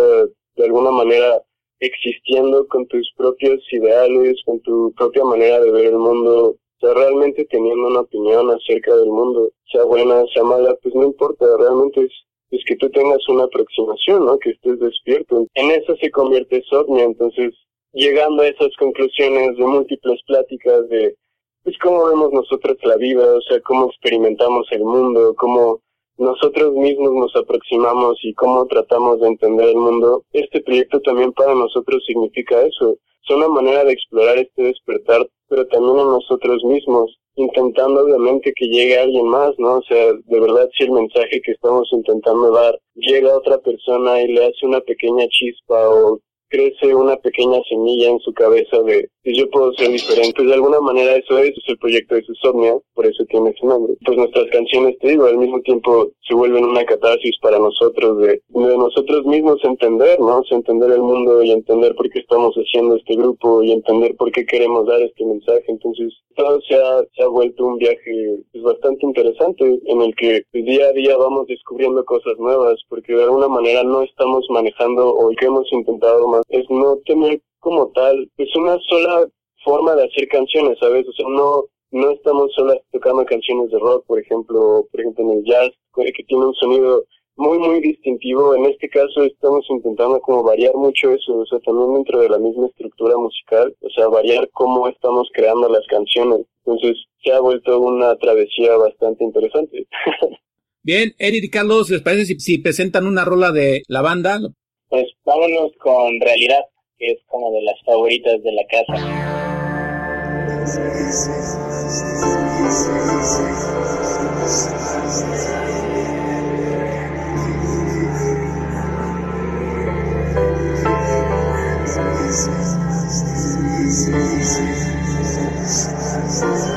de 0.57 0.65
alguna 0.65 0.91
manera 0.91 1.43
existiendo 1.81 2.67
con 2.69 2.87
tus 2.87 3.11
propios 3.17 3.61
ideales, 3.73 4.37
con 4.45 4.61
tu 4.61 4.93
propia 4.97 5.25
manera 5.25 5.61
de 5.61 5.71
ver 5.71 5.87
el 5.87 5.99
mundo, 5.99 6.51
o 6.51 6.57
sea, 6.81 6.95
realmente 6.95 7.45
teniendo 7.47 7.89
una 7.89 8.01
opinión 8.01 8.51
acerca 8.51 8.95
del 8.97 9.09
mundo, 9.09 9.51
sea 9.71 9.85
buena, 9.85 10.25
sea 10.33 10.45
mala, 10.45 10.77
pues 10.83 10.95
no 10.95 11.05
importa, 11.05 11.47
realmente 11.59 12.03
es, 12.03 12.13
es 12.51 12.65
que 12.67 12.77
tú 12.77 12.91
tengas 12.91 13.27
una 13.29 13.45
aproximación, 13.45 14.27
¿no? 14.27 14.39
Que 14.39 14.51
estés 14.51 14.79
despierto. 14.79 15.47
En 15.55 15.71
eso 15.71 15.97
se 15.97 16.11
convierte 16.11 16.63
Sovnia, 16.69 17.05
entonces, 17.05 17.55
llegando 17.93 18.43
a 18.43 18.49
esas 18.49 18.75
conclusiones 18.79 19.57
de 19.57 19.65
múltiples 19.65 20.21
pláticas 20.27 20.89
de, 20.89 21.15
pues, 21.65 21.77
cómo 21.79 22.07
vemos 22.07 22.33
nosotros 22.33 22.77
la 22.83 22.97
vida, 22.97 23.37
o 23.37 23.41
sea, 23.43 23.61
cómo 23.61 23.87
experimentamos 23.87 24.67
el 24.73 24.85
mundo, 24.85 25.35
cómo 25.37 25.81
nosotros 26.21 26.75
mismos 26.75 27.13
nos 27.15 27.35
aproximamos 27.35 28.19
y 28.23 28.35
cómo 28.35 28.67
tratamos 28.67 29.21
de 29.21 29.29
entender 29.29 29.71
el 29.71 29.77
mundo, 29.77 30.23
este 30.33 30.61
proyecto 30.61 31.01
también 31.01 31.33
para 31.33 31.55
nosotros 31.55 32.05
significa 32.07 32.61
eso. 32.61 32.99
Es 33.23 33.35
una 33.35 33.49
manera 33.49 33.85
de 33.85 33.93
explorar 33.93 34.37
este 34.37 34.65
despertar, 34.65 35.27
pero 35.49 35.67
también 35.69 35.99
en 35.99 36.09
nosotros 36.09 36.63
mismos, 36.65 37.17
intentando 37.37 38.05
obviamente 38.05 38.53
que 38.55 38.67
llegue 38.67 38.99
alguien 38.99 39.29
más, 39.29 39.53
¿no? 39.57 39.79
O 39.79 39.83
sea, 39.83 40.13
de 40.13 40.41
verdad 40.41 40.69
si 40.77 40.85
el 40.85 40.93
mensaje 40.93 41.41
que 41.43 41.53
estamos 41.53 41.89
intentando 41.91 42.53
dar 42.53 42.79
llega 42.97 43.33
a 43.33 43.39
otra 43.39 43.59
persona 43.59 44.23
y 44.23 44.29
le 44.29 44.45
hace 44.45 44.67
una 44.67 44.81
pequeña 44.81 45.27
chispa 45.29 45.89
o 45.89 46.21
crece 46.51 46.95
una 46.95 47.17
pequeña 47.17 47.61
semilla 47.67 48.11
en 48.11 48.19
su 48.19 48.35
cabeza 48.35 48.83
de 48.83 49.09
yo 49.25 49.49
puedo 49.51 49.73
ser 49.75 49.91
diferente. 49.91 50.43
De 50.43 50.55
alguna 50.55 50.81
manera 50.81 51.17
eso 51.17 51.39
es, 51.39 51.51
es 51.51 51.65
el 51.69 51.79
proyecto 51.79 52.15
de 52.15 52.23
Susomnia, 52.23 52.77
por 52.95 53.07
eso 53.07 53.25
tiene 53.27 53.51
ese 53.51 53.67
nombre. 53.67 53.95
Pues 54.05 54.17
nuestras 54.17 54.47
canciones, 54.51 54.99
te 54.99 55.09
digo, 55.09 55.27
al 55.27 55.39
mismo 55.39 55.61
tiempo 55.61 56.11
se 56.27 56.35
vuelven 56.35 56.65
una 56.65 56.85
catarsis 56.85 57.37
para 57.41 57.59
nosotros 57.59 58.19
de, 58.19 58.43
de 58.49 58.79
nosotros 58.79 59.25
mismos 59.27 59.59
entender, 59.65 60.19
¿no? 60.21 60.43
entender 60.51 60.91
el 60.91 61.03
mundo 61.03 61.43
y 61.43 61.51
entender 61.51 61.95
por 61.95 62.09
qué 62.11 62.21
estamos 62.21 62.55
haciendo 62.55 62.97
este 62.97 63.17
grupo 63.17 63.63
y 63.63 63.73
entender 63.73 64.15
por 64.17 64.33
qué 64.33 64.45
queremos 64.45 64.87
dar 64.87 65.01
este 65.01 65.25
mensaje. 65.25 65.65
Entonces, 65.69 66.13
todo 66.35 66.61
se 66.63 66.75
ha, 66.75 67.03
se 67.15 67.23
ha 67.23 67.29
vuelto 67.29 67.67
un 67.67 67.79
viaje 67.79 68.39
pues, 68.53 68.65
bastante 68.65 69.07
interesante 69.07 69.81
en 69.87 70.03
el 70.03 70.15
que 70.17 70.43
día 70.53 70.87
a 70.87 70.93
día 70.93 71.17
vamos 71.17 71.47
descubriendo 71.47 72.05
cosas 72.05 72.35
nuevas 72.39 72.81
porque 72.89 73.15
de 73.15 73.25
alguna 73.25 73.49
manera 73.49 73.83
no 73.83 74.03
estamos 74.03 74.47
manejando 74.51 75.09
o 75.09 75.31
que 75.31 75.47
hemos 75.47 75.71
intentado 75.73 76.29
más 76.29 76.43
es 76.49 76.65
no 76.71 76.97
tener 77.05 77.41
como 77.61 77.91
tal, 77.93 78.29
pues 78.37 78.49
una 78.57 78.79
sola 78.89 79.27
forma 79.65 79.95
de 79.95 80.05
hacer 80.05 80.29
canciones, 80.29 80.79
¿sabes? 80.81 81.07
O 81.07 81.13
sea, 81.13 81.27
no, 81.29 81.65
no 81.93 82.11
estamos 82.11 82.53
solo 82.55 82.81
tocando 82.93 83.25
canciones 83.25 83.71
de 83.71 83.79
rock, 83.79 84.05
por 84.07 84.19
ejemplo, 84.19 84.87
por 84.91 85.01
ejemplo 85.01 85.25
en 85.25 85.39
el 85.39 85.45
jazz, 85.45 85.71
que 85.95 86.25
tiene 86.25 86.47
un 86.47 86.55
sonido 86.55 87.05
muy, 87.37 87.59
muy 87.59 87.81
distintivo. 87.81 88.55
En 88.55 88.67
este 88.67 88.89
caso 88.89 89.25
estamos 89.25 89.65
intentando 89.69 90.21
como 90.21 90.43
variar 90.43 90.75
mucho 90.75 91.13
eso, 91.13 91.39
o 91.39 91.47
sea, 91.47 91.59
también 91.61 91.95
dentro 91.95 92.21
de 92.21 92.29
la 92.29 92.39
misma 92.39 92.67
estructura 92.67 93.17
musical, 93.17 93.75
o 93.81 93.91
sea, 93.91 94.09
variar 94.09 94.49
cómo 94.53 94.89
estamos 94.89 95.29
creando 95.33 95.69
las 95.69 95.87
canciones. 95.89 96.47
Entonces 96.65 97.05
se 97.23 97.33
ha 97.33 97.41
vuelto 97.41 97.81
una 97.81 98.17
travesía 98.17 98.77
bastante 98.77 99.25
interesante. 99.25 99.87
Bien, 100.83 101.13
Eric 101.19 101.45
y 101.45 101.51
Carlos, 101.51 101.91
¿les 101.91 102.01
parece 102.01 102.25
si, 102.25 102.41
si 102.41 102.59
presentan 102.59 103.07
una 103.07 103.25
rola 103.25 103.53
de 103.53 103.83
la 103.89 104.01
banda? 104.01 104.41
Pues 104.89 105.07
vámonos 105.25 105.73
con 105.79 106.21
Realidad, 106.21 106.65
es 107.01 107.19
como 107.29 107.51
de 107.53 107.63
las 107.63 107.83
favoritas 107.85 108.43
de 108.43 108.53
la 108.53 108.67
casa. 108.67 108.95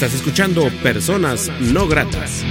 Estás 0.00 0.14
escuchando 0.14 0.62
Personas 0.82 1.52
No 1.60 1.86
Gratas. 1.86 2.42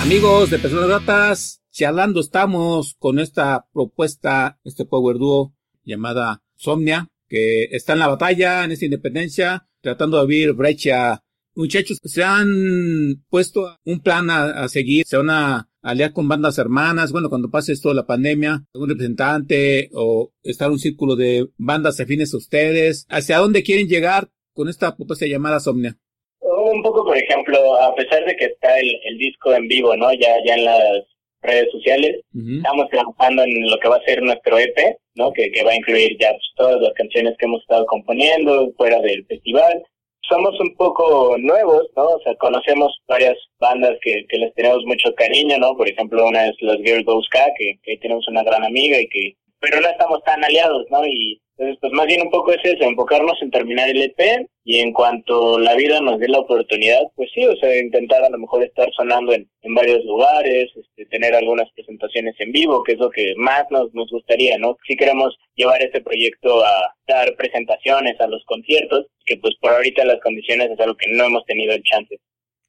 Amigos 0.00 0.50
de 0.50 0.60
Personas 0.60 0.86
Gratas, 0.86 1.62
charlando 1.72 2.20
estamos 2.20 2.94
con 3.00 3.18
esta 3.18 3.66
propuesta, 3.72 4.60
este 4.62 4.84
power 4.84 5.18
duo 5.18 5.52
llamada 5.82 6.44
Somnia, 6.54 7.08
que 7.28 7.64
está 7.72 7.94
en 7.94 7.98
la 7.98 8.06
batalla, 8.06 8.62
en 8.62 8.70
esta 8.70 8.84
independencia, 8.84 9.66
tratando 9.80 10.18
de 10.18 10.22
abrir 10.22 10.52
brecha. 10.52 11.24
Muchachos, 11.56 11.98
se 12.04 12.22
han 12.22 13.24
puesto 13.28 13.80
un 13.84 13.98
plan 13.98 14.30
a, 14.30 14.44
a 14.62 14.68
seguir, 14.68 15.04
se 15.08 15.16
van 15.16 15.30
a 15.30 15.68
aliar 15.86 16.12
con 16.12 16.28
bandas 16.28 16.58
hermanas, 16.58 17.12
bueno, 17.12 17.28
cuando 17.28 17.48
pase 17.48 17.72
esto 17.72 17.90
de 17.90 17.94
la 17.94 18.06
pandemia, 18.06 18.64
algún 18.74 18.90
representante 18.90 19.88
o 19.94 20.32
estar 20.42 20.70
un 20.70 20.80
círculo 20.80 21.14
de 21.14 21.46
bandas 21.58 22.00
afines 22.00 22.34
a 22.34 22.38
ustedes, 22.38 23.06
¿hacia 23.08 23.38
dónde 23.38 23.62
quieren 23.62 23.86
llegar 23.86 24.28
con 24.52 24.68
esta 24.68 24.96
propuesta 24.96 25.26
llamada 25.26 25.60
Somnia? 25.60 25.96
Un 26.40 26.82
poco, 26.82 27.04
por 27.04 27.16
ejemplo, 27.16 27.58
a 27.80 27.94
pesar 27.94 28.24
de 28.24 28.34
que 28.34 28.46
está 28.46 28.78
el, 28.80 29.18
disco 29.18 29.54
en 29.54 29.68
vivo, 29.68 29.96
¿no? 29.96 30.12
Ya, 30.14 30.34
ya 30.44 30.54
en 30.54 30.64
las 30.64 31.04
redes 31.42 31.70
sociales, 31.70 32.16
estamos 32.34 32.88
trabajando 32.90 33.44
en 33.44 33.70
lo 33.70 33.78
que 33.78 33.88
va 33.88 33.96
a 33.96 34.04
ser 34.04 34.20
nuestro 34.22 34.58
EP, 34.58 34.76
¿no? 35.14 35.32
Que, 35.32 35.52
que 35.52 35.62
va 35.62 35.70
a 35.70 35.76
incluir 35.76 36.16
ya 36.18 36.30
pues, 36.30 36.42
todas 36.56 36.80
las 36.80 36.92
canciones 36.94 37.36
que 37.38 37.46
hemos 37.46 37.60
estado 37.60 37.86
componiendo 37.86 38.72
fuera 38.76 39.00
del 39.00 39.24
festival. 39.26 39.84
Somos 40.28 40.58
un 40.58 40.74
poco 40.74 41.36
nuevos, 41.38 41.86
¿no? 41.96 42.04
O 42.04 42.20
sea, 42.20 42.34
conocemos 42.36 42.92
varias 43.06 43.36
bandas 43.60 43.96
que, 44.02 44.26
que 44.28 44.38
les 44.38 44.54
tenemos 44.54 44.84
mucho 44.84 45.14
cariño, 45.14 45.56
¿no? 45.58 45.76
Por 45.76 45.88
ejemplo, 45.88 46.26
una 46.26 46.48
es 46.48 46.56
Los 46.60 46.78
Girls 46.78 47.04
Go 47.04 47.20
que, 47.58 47.78
que 47.82 47.96
tenemos 47.98 48.26
una 48.28 48.42
gran 48.42 48.64
amiga 48.64 49.00
y 49.00 49.08
que, 49.08 49.36
pero 49.60 49.80
no 49.80 49.88
estamos 49.88 50.22
tan 50.24 50.44
aliados, 50.44 50.86
¿no? 50.90 51.06
Y 51.06 51.40
entonces, 51.58 51.78
pues 51.80 51.92
más 51.94 52.06
bien 52.06 52.20
un 52.20 52.30
poco 52.30 52.52
es 52.52 52.60
eso, 52.64 52.84
enfocarnos 52.84 53.40
en 53.40 53.50
terminar 53.50 53.88
el 53.88 54.02
EP 54.02 54.46
y 54.62 54.78
en 54.78 54.92
cuanto 54.92 55.58
la 55.58 55.74
vida 55.74 56.02
nos 56.02 56.20
dé 56.20 56.28
la 56.28 56.40
oportunidad, 56.40 57.00
pues 57.14 57.30
sí, 57.34 57.46
o 57.46 57.56
sea, 57.56 57.78
intentar 57.78 58.22
a 58.22 58.28
lo 58.28 58.36
mejor 58.36 58.62
estar 58.62 58.88
sonando 58.94 59.32
en, 59.32 59.48
en 59.62 59.74
varios 59.74 60.04
lugares, 60.04 60.70
este, 60.76 61.06
tener 61.06 61.34
algunas 61.34 61.70
presentaciones 61.72 62.34
en 62.40 62.52
vivo, 62.52 62.82
que 62.82 62.92
es 62.92 62.98
lo 62.98 63.08
que 63.08 63.34
más 63.36 63.64
nos, 63.70 63.94
nos 63.94 64.10
gustaría, 64.10 64.58
¿no? 64.58 64.76
Si 64.86 64.96
queremos 64.96 65.34
llevar 65.54 65.80
este 65.82 66.02
proyecto 66.02 66.62
a 66.62 66.94
dar 67.08 67.34
presentaciones 67.36 68.20
a 68.20 68.26
los 68.26 68.44
conciertos, 68.44 69.06
que 69.24 69.38
pues 69.38 69.54
por 69.58 69.72
ahorita 69.72 70.04
las 70.04 70.20
condiciones 70.20 70.70
es 70.70 70.80
algo 70.80 70.96
que 70.96 71.10
no 71.12 71.24
hemos 71.24 71.44
tenido 71.46 71.72
el 71.72 71.82
chance 71.82 72.18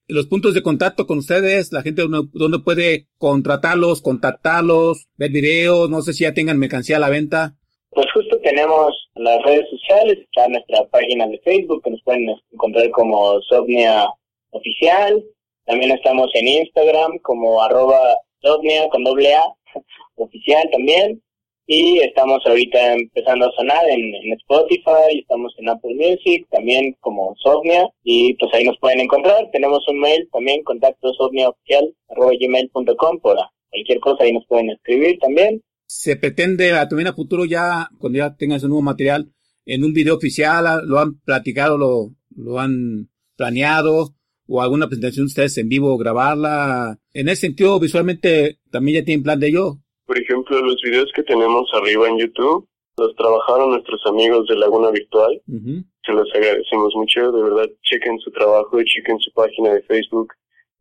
los 0.10 0.28
puntos 0.28 0.54
de 0.54 0.64
contacto 0.64 1.06
con 1.06 1.18
ustedes, 1.18 1.74
la 1.74 1.82
gente 1.82 2.02
donde, 2.02 2.60
puede 2.60 3.08
contratarlos, 3.18 4.02
contactarlos, 4.02 5.08
ver 5.18 5.32
videos, 5.32 5.90
no 5.90 6.02
sé 6.02 6.14
si 6.14 6.24
ya 6.24 6.34
tengan 6.34 6.58
mercancía 6.58 6.96
a 6.96 7.02
la 7.02 7.10
venta. 7.10 7.58
Pues 7.90 8.08
justo 8.14 8.27
tenemos 8.48 9.10
las 9.16 9.44
redes 9.44 9.70
sociales, 9.70 10.20
está 10.20 10.48
nuestra 10.48 10.86
página 10.86 11.28
de 11.28 11.38
Facebook, 11.40 11.84
que 11.84 11.92
nos 11.92 12.02
pueden 12.04 12.30
encontrar 12.54 12.90
como 12.92 13.42
Sovnia 13.42 14.08
Oficial. 14.52 15.22
También 15.66 15.92
estamos 15.92 16.30
en 16.34 16.48
Instagram 16.48 17.20
como 17.24 17.62
arroba 17.62 18.00
Sovnia 18.42 18.88
con 18.88 19.04
doble 19.04 19.36
A 19.36 19.44
oficial 20.16 20.64
también. 20.72 21.22
Y 21.70 22.00
estamos 22.00 22.40
ahorita 22.46 22.94
empezando 22.94 23.48
a 23.48 23.52
sonar 23.52 23.84
en, 23.90 24.14
Spotify, 24.40 25.20
estamos 25.20 25.54
en 25.58 25.68
Apple 25.68 25.96
Music, 25.96 26.48
también 26.50 26.96
como 27.02 27.36
Sovnia, 27.44 27.90
y 28.06 28.34
pues 28.36 28.54
ahí 28.54 28.64
nos 28.64 28.78
pueden 28.80 29.02
encontrar. 29.02 29.50
Tenemos 29.52 29.86
un 29.90 30.00
mail 30.00 30.30
también, 30.32 30.64
contacto 30.64 31.14
sovniaoficial, 31.16 31.94
arroba 32.08 32.32
gmail.com, 32.40 33.20
por 33.20 33.38
cualquier 33.70 34.00
cosa 34.00 34.24
ahí 34.24 34.32
nos 34.32 34.46
pueden 34.46 34.70
escribir 34.70 35.20
también 35.20 35.62
se 35.88 36.18
pretende 36.18 36.74
a 36.74 36.88
también 36.88 37.08
a 37.08 37.14
futuro 37.14 37.46
ya, 37.46 37.90
cuando 37.98 38.20
ya 38.20 38.36
tengan 38.36 38.58
ese 38.58 38.68
nuevo 38.68 38.82
material, 38.82 39.32
en 39.66 39.84
un 39.84 39.94
video 39.94 40.16
oficial, 40.16 40.68
ah, 40.68 40.82
lo 40.84 41.00
han 41.00 41.20
platicado, 41.20 41.78
lo, 41.78 42.12
lo 42.36 42.60
han 42.60 43.10
planeado, 43.36 44.14
o 44.48 44.62
alguna 44.62 44.88
presentación 44.88 45.26
de 45.26 45.28
ustedes 45.28 45.58
en 45.58 45.70
vivo 45.70 45.98
grabarla. 45.98 47.00
En 47.14 47.30
ese 47.30 47.48
sentido, 47.48 47.80
visualmente, 47.80 48.60
también 48.72 49.02
ya 49.02 49.06
tienen 49.06 49.24
plan 49.24 49.40
de 49.40 49.48
ello. 49.48 49.78
Por 50.06 50.18
ejemplo, 50.18 50.62
los 50.62 50.82
videos 50.84 51.12
que 51.14 51.24
tenemos 51.24 51.70
arriba 51.74 52.08
en 52.08 52.20
YouTube, 52.20 52.68
los 52.98 53.16
trabajaron 53.16 53.72
nuestros 53.72 54.02
amigos 54.06 54.48
de 54.48 54.56
Laguna 54.56 54.90
Virtual. 54.92 55.42
Se 56.06 56.14
los 56.14 56.30
agradecemos 56.34 56.94
mucho, 56.96 57.32
de 57.32 57.44
verdad, 57.44 57.70
chequen 57.84 58.18
su 58.20 58.32
trabajo, 58.32 58.78
chequen 58.84 59.20
su 59.20 59.32
página 59.34 59.74
de 59.74 59.82
Facebook. 59.84 60.34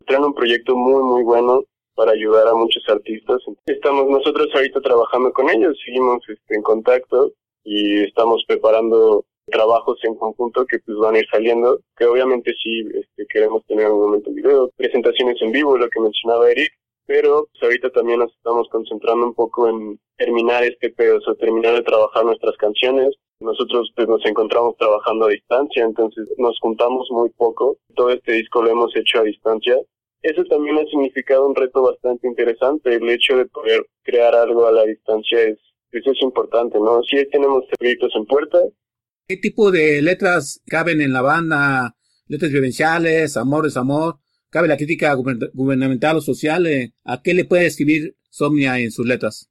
Traen 0.06 0.24
un 0.24 0.34
proyecto 0.34 0.76
muy, 0.76 1.02
muy 1.02 1.24
bueno 1.24 1.64
para 1.96 2.12
ayudar 2.12 2.46
a 2.46 2.54
muchos 2.54 2.84
artistas. 2.88 3.42
Estamos 3.66 4.08
nosotros 4.08 4.48
ahorita 4.54 4.80
trabajando 4.80 5.32
con 5.32 5.50
ellos, 5.50 5.76
seguimos 5.84 6.22
este, 6.28 6.54
en 6.54 6.62
contacto 6.62 7.32
y 7.64 8.04
estamos 8.04 8.44
preparando 8.46 9.24
trabajos 9.46 9.98
en 10.04 10.14
conjunto 10.14 10.66
que 10.66 10.78
pues 10.80 10.98
van 10.98 11.16
a 11.16 11.18
ir 11.18 11.26
saliendo, 11.30 11.80
que 11.96 12.04
obviamente 12.04 12.54
sí 12.62 12.86
este, 12.94 13.26
queremos 13.28 13.64
tener 13.66 13.90
un 13.90 14.00
momento 14.00 14.28
en 14.30 14.36
video, 14.36 14.70
presentaciones 14.76 15.40
en 15.40 15.52
vivo, 15.52 15.78
lo 15.78 15.88
que 15.88 16.00
mencionaba 16.00 16.50
Eric, 16.50 16.72
pero 17.06 17.48
pues, 17.52 17.62
ahorita 17.62 17.90
también 17.90 18.18
nos 18.18 18.32
estamos 18.32 18.68
concentrando 18.68 19.26
un 19.26 19.34
poco 19.34 19.68
en 19.68 19.98
terminar 20.18 20.64
este 20.64 20.90
pedo, 20.90 21.18
o 21.18 21.20
sea, 21.20 21.34
terminar 21.34 21.74
de 21.74 21.82
trabajar 21.82 22.24
nuestras 22.24 22.56
canciones. 22.56 23.14
Nosotros 23.38 23.92
pues 23.94 24.08
nos 24.08 24.24
encontramos 24.24 24.76
trabajando 24.76 25.26
a 25.26 25.30
distancia, 25.30 25.84
entonces 25.84 26.26
nos 26.38 26.58
juntamos 26.58 27.06
muy 27.10 27.30
poco. 27.30 27.76
Todo 27.94 28.10
este 28.10 28.32
disco 28.32 28.62
lo 28.62 28.70
hemos 28.70 28.96
hecho 28.96 29.20
a 29.20 29.24
distancia 29.24 29.76
eso 30.26 30.44
también 30.44 30.76
ha 30.78 30.84
significado 30.86 31.46
un 31.46 31.54
reto 31.54 31.82
bastante 31.82 32.26
interesante. 32.26 32.94
El 32.94 33.08
hecho 33.08 33.36
de 33.36 33.46
poder 33.46 33.86
crear 34.02 34.34
algo 34.34 34.66
a 34.66 34.72
la 34.72 34.84
distancia 34.84 35.40
es, 35.42 35.58
eso 35.92 36.10
es 36.10 36.22
importante, 36.22 36.78
¿no? 36.78 37.02
Sí 37.02 37.16
tenemos 37.30 37.64
proyectos 37.78 38.12
en 38.16 38.26
puerta. 38.26 38.58
¿Qué 39.28 39.36
tipo 39.36 39.70
de 39.70 40.02
letras 40.02 40.60
caben 40.66 41.00
en 41.00 41.12
la 41.12 41.22
banda? 41.22 41.94
¿Letras 42.28 42.50
vivenciales? 42.50 43.36
¿Amor 43.36 43.66
es 43.66 43.76
amor? 43.76 44.16
¿Cabe 44.50 44.68
la 44.68 44.76
crítica 44.76 45.14
gubernamental 45.14 46.16
o 46.16 46.20
social? 46.20 46.66
Eh, 46.66 46.92
¿A 47.04 47.22
qué 47.22 47.34
le 47.34 47.44
puede 47.44 47.66
escribir 47.66 48.14
Somnia 48.30 48.78
en 48.78 48.90
sus 48.90 49.06
letras? 49.06 49.48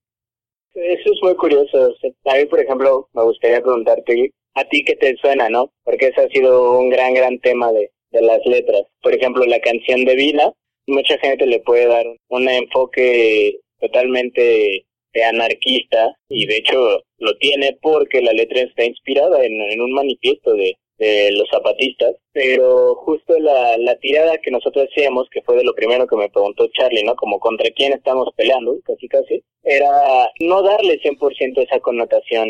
Eso 0.74 1.14
es 1.14 1.20
muy 1.22 1.36
curioso. 1.36 1.96
A 2.26 2.36
mí, 2.38 2.46
por 2.46 2.60
ejemplo, 2.60 3.10
me 3.14 3.24
gustaría 3.24 3.62
preguntarte, 3.62 4.34
¿a 4.56 4.68
ti 4.68 4.84
qué 4.84 4.96
te 4.96 5.16
suena, 5.18 5.50
no? 5.50 5.72
Porque 5.84 6.08
ese 6.08 6.22
ha 6.22 6.28
sido 6.30 6.80
un 6.80 6.90
gran, 6.90 7.14
gran 7.14 7.40
tema 7.40 7.72
de, 7.72 7.92
de 8.12 8.22
las 8.22 8.40
letras. 8.46 8.84
Por 9.02 9.14
ejemplo, 9.14 9.46
la 9.46 9.60
canción 9.60 10.06
de 10.06 10.16
Vila, 10.16 10.54
mucha 10.88 11.18
gente 11.18 11.46
le 11.46 11.60
puede 11.60 11.88
dar 11.88 12.06
un 12.30 12.50
enfoque 12.50 13.60
totalmente 13.80 14.86
anarquista 15.24 16.16
y 16.30 16.46
de 16.46 16.58
hecho 16.58 17.04
lo 17.18 17.38
tiene 17.38 17.78
porque 17.82 18.22
la 18.22 18.34
letra 18.34 18.62
está 18.62 18.84
inspirada 18.84 19.46
en, 19.46 19.82
un 19.82 19.94
manifiesto 19.94 20.54
de, 20.54 20.78
los 20.98 21.50
zapatistas, 21.50 22.16
pero 22.32 22.96
justo 22.96 23.38
la, 23.38 23.78
la 23.78 23.98
tirada 23.98 24.38
que 24.38 24.50
nosotros 24.50 24.88
hacíamos, 24.90 25.28
que 25.30 25.42
fue 25.42 25.58
de 25.58 25.66
lo 25.66 25.74
primero 25.74 26.08
que 26.08 26.16
me 26.16 26.30
preguntó 26.30 26.70
Charlie, 26.72 27.04
¿no? 27.04 27.18
Como 27.18 27.38
contra 27.38 27.70
quién 27.72 27.92
estamos 27.92 28.30
peleando, 28.38 28.80
casi 28.86 29.10
casi, 29.10 29.44
era 29.64 30.32
no 30.40 30.62
darle 30.64 31.02
100% 31.02 31.62
esa 31.62 31.82
connotación 31.82 32.48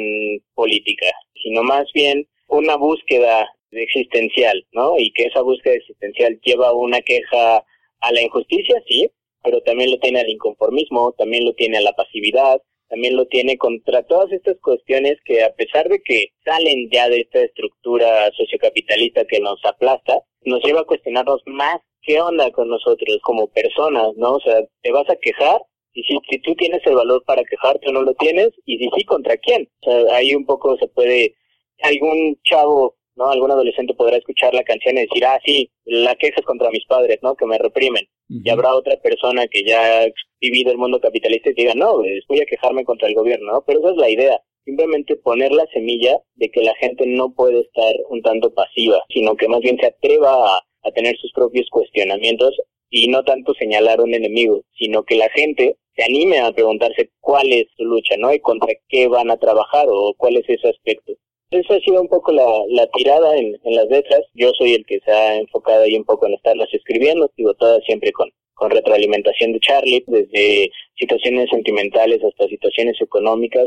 política, 0.54 1.08
sino 1.42 1.64
más 1.64 1.92
bien 1.96 2.28
una 2.48 2.76
búsqueda 2.76 3.50
existencial, 3.72 4.64
¿no? 4.74 4.94
Y 5.00 5.12
que 5.14 5.24
esa 5.24 5.42
búsqueda 5.42 5.74
existencial 5.74 6.40
lleva 6.44 6.72
una 6.72 7.02
queja 7.02 7.64
a 8.06 8.12
la 8.12 8.22
injusticia, 8.22 8.82
sí, 8.88 9.10
pero 9.44 9.62
también 9.62 9.92
lo 9.92 10.00
tiene 10.00 10.20
al 10.20 10.30
inconformismo, 10.30 11.14
también 11.18 11.46
lo 11.46 11.54
tiene 11.54 11.78
a 11.78 11.82
la 11.82 11.94
pasividad, 11.94 12.62
también 12.88 13.16
lo 13.16 13.26
tiene 13.26 13.58
contra 13.58 14.04
todas 14.04 14.32
estas 14.32 14.58
cuestiones 14.62 15.18
que 15.26 15.44
a 15.44 15.54
pesar 15.54 15.90
de 15.90 16.02
que 16.02 16.28
salen 16.44 16.90
ya 16.92 17.10
de 17.10 17.22
esta 17.22 17.42
estructura 17.42 18.32
sociocapitalista 18.38 19.26
que 19.26 19.40
nos 19.40 19.60
aplasta, 19.66 20.20
nos 20.44 20.64
lleva 20.64 20.82
a 20.82 20.86
cuestionarnos 20.86 21.42
más 21.46 21.78
qué 22.04 22.22
onda 22.22 22.52
con 22.52 22.70
nosotros 22.70 23.18
como 23.24 23.48
personas, 23.48 24.10
¿no? 24.18 24.36
O 24.36 24.40
sea, 24.40 24.64
te 24.82 24.92
vas 24.92 25.10
a 25.10 25.16
quejar 25.16 25.62
y 25.94 26.04
si, 26.04 26.18
si 26.30 26.40
tú 26.40 26.54
tienes 26.56 26.86
el 26.86 26.96
valor 26.96 27.24
para 27.26 27.44
quejarte 27.44 27.90
o 27.90 27.94
no 27.94 28.04
lo 28.04 28.14
tienes, 28.16 28.50
y 28.66 28.78
si 28.78 28.90
sí, 28.96 29.06
¿contra 29.06 29.38
quién? 29.38 29.68
O 29.82 29.92
sea, 29.92 30.16
ahí 30.18 30.36
un 30.36 30.46
poco 30.46 30.78
se 30.78 30.88
puede, 30.88 31.36
algún 31.82 32.38
chavo 32.44 32.96
¿no? 33.16 33.30
Algún 33.30 33.52
adolescente 33.52 33.94
podrá 33.94 34.18
escuchar 34.18 34.54
la 34.54 34.64
canción 34.64 34.98
y 34.98 35.02
decir, 35.02 35.26
ah, 35.26 35.40
sí, 35.46 35.70
la 35.86 36.16
queja 36.16 36.40
es 36.40 36.46
contra 36.46 36.70
mis 36.70 36.86
padres, 36.86 37.20
¿no? 37.22 37.36
Que 37.36 37.46
me 37.46 37.58
reprimen. 37.58 38.06
Y 38.28 38.50
habrá 38.50 38.74
otra 38.74 38.98
persona 38.98 39.48
que 39.48 39.64
ya 39.64 40.04
ha 40.04 40.08
vivido 40.42 40.72
el 40.72 40.78
mundo 40.78 41.00
capitalista 41.00 41.50
y 41.50 41.54
diga, 41.54 41.74
no, 41.76 41.98
voy 41.98 42.42
a 42.42 42.46
quejarme 42.46 42.84
contra 42.84 43.08
el 43.08 43.16
gobierno, 43.16 43.52
¿no? 43.52 43.64
Pero 43.66 43.80
esa 43.80 43.92
es 43.92 43.98
la 43.98 44.10
idea. 44.10 44.42
Simplemente 44.64 45.16
poner 45.16 45.52
la 45.52 45.66
semilla 45.68 46.18
de 46.34 46.50
que 46.50 46.64
la 46.64 46.74
gente 46.76 47.06
no 47.06 47.34
puede 47.34 47.62
estar 47.62 47.94
un 48.10 48.22
tanto 48.24 48.52
pasiva, 48.54 49.04
sino 49.10 49.36
que 49.36 49.48
más 49.48 49.60
bien 49.62 49.78
se 49.80 49.88
atreva 49.88 50.56
a, 50.56 50.60
a 50.84 50.92
tener 50.92 51.16
sus 51.18 51.32
propios 51.34 51.68
cuestionamientos 51.70 52.56
y 52.90 53.08
no 53.08 53.24
tanto 53.24 53.54
señalar 53.54 54.02
un 54.02 54.14
enemigo, 54.14 54.64
sino 54.78 55.04
que 55.04 55.16
la 55.16 55.30
gente 55.30 55.78
se 55.96 56.04
anime 56.04 56.40
a 56.40 56.52
preguntarse 56.52 57.12
cuál 57.20 57.52
es 57.52 57.68
su 57.78 57.86
lucha, 57.86 58.16
¿no? 58.18 58.34
Y 58.34 58.40
contra 58.40 58.74
qué 58.90 59.08
van 59.08 59.32
a 59.32 59.38
trabajar 59.38 59.86
o 59.90 60.14
cuál 60.18 60.38
es 60.38 60.46
ese 60.48 60.70
aspecto. 60.70 61.14
Esa 61.52 61.76
ha 61.76 61.80
sido 61.80 62.02
un 62.02 62.08
poco 62.08 62.32
la, 62.32 62.88
tirada 62.94 63.38
en, 63.38 63.58
en, 63.64 63.76
las 63.76 63.88
letras. 63.88 64.22
Yo 64.34 64.52
soy 64.58 64.74
el 64.74 64.86
que 64.86 65.00
se 65.06 65.12
ha 65.12 65.38
enfocado 65.38 65.84
ahí 65.84 65.96
un 65.96 66.04
poco 66.04 66.26
en 66.26 66.34
estarlas 66.34 66.68
escribiendo, 66.74 67.32
digo, 67.38 67.54
todas 67.54 67.84
siempre 67.86 68.12
con, 68.12 68.30
retroalimentación 68.70 69.52
de 69.52 69.60
Charlie, 69.60 70.04
desde 70.08 70.72
situaciones 70.98 71.50
sentimentales 71.50 72.22
hasta 72.24 72.48
situaciones 72.48 72.96
económicas. 73.02 73.66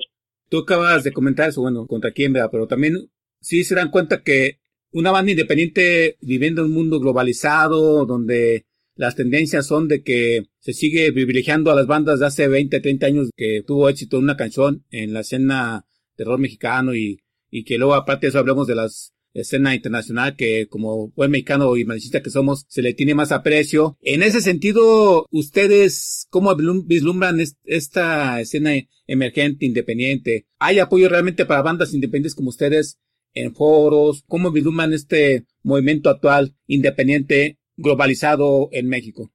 Tú 0.49 0.61
acabas 0.61 1.05
de 1.05 1.12
comentar 1.12 1.51
eso, 1.51 1.61
bueno, 1.61 1.87
contra 1.87 2.12
quién, 2.12 2.33
vea, 2.33 2.51
pero 2.51 2.67
también 2.67 3.11
sí 3.41 3.64
se 3.64 3.75
dan 3.75 3.91
cuenta 3.91 4.23
que 4.23 4.61
una 4.91 5.11
banda 5.11 5.31
independiente 5.31 6.17
viviendo 6.23 6.62
en 6.62 6.69
un 6.69 6.75
mundo 6.75 7.01
globalizado, 7.01 8.07
donde 8.07 8.64
las 8.97 9.14
tendencias 9.14 9.67
son 9.67 9.88
de 9.88 10.03
que 10.03 10.45
se 10.59 10.73
sigue 10.73 11.12
privilegiando 11.12 11.71
a 11.71 11.75
las 11.75 11.87
bandas 11.87 12.19
de 12.19 12.27
hace 12.27 12.49
20, 12.49 12.81
30 12.81 13.07
años 13.07 13.31
que 13.37 13.62
tuvo 13.64 13.91
éxito 13.91 14.17
en 14.17 14.25
una 14.25 14.38
canción 14.38 14.87
en 14.91 15.12
la 15.12 15.21
escena 15.21 15.85
terror 16.17 16.38
mexicano 16.38 16.97
y, 16.97 17.21
y 17.51 17.65
que 17.65 17.79
luego 17.79 17.95
aparte 17.95 18.27
de 18.27 18.31
eso 18.31 18.39
hablamos 18.39 18.67
de 18.67 18.75
las 18.75 19.13
escena 19.35 19.75
internacional 19.75 20.37
que 20.37 20.69
como 20.69 21.09
buen 21.11 21.31
mexicano 21.31 21.77
y 21.77 21.85
marxista 21.85 22.23
que 22.23 22.31
somos 22.31 22.65
se 22.69 22.83
le 22.83 22.95
tiene 22.95 23.15
más 23.15 23.33
aprecio. 23.33 23.97
En 24.01 24.23
ese 24.23 24.41
sentido, 24.41 25.27
ustedes 25.31 26.27
cómo 26.31 26.55
vislumbran 26.57 27.39
esta 27.65 28.41
escena 28.41 28.73
emergente, 29.07 29.67
independiente? 29.67 30.47
¿Hay 30.59 30.79
apoyo 30.79 31.09
realmente 31.09 31.47
para 31.47 31.63
bandas 31.63 31.95
independientes 31.95 32.35
como 32.35 32.51
ustedes 32.51 32.99
en 33.35 33.55
foros? 33.55 34.25
¿Cómo 34.27 34.51
vislumbran 34.51 34.93
este 34.93 35.45
movimiento 35.63 36.11
actual 36.11 36.55
independiente 36.67 37.59
globalizado 37.77 38.69
en 38.73 38.89
México? 38.89 39.31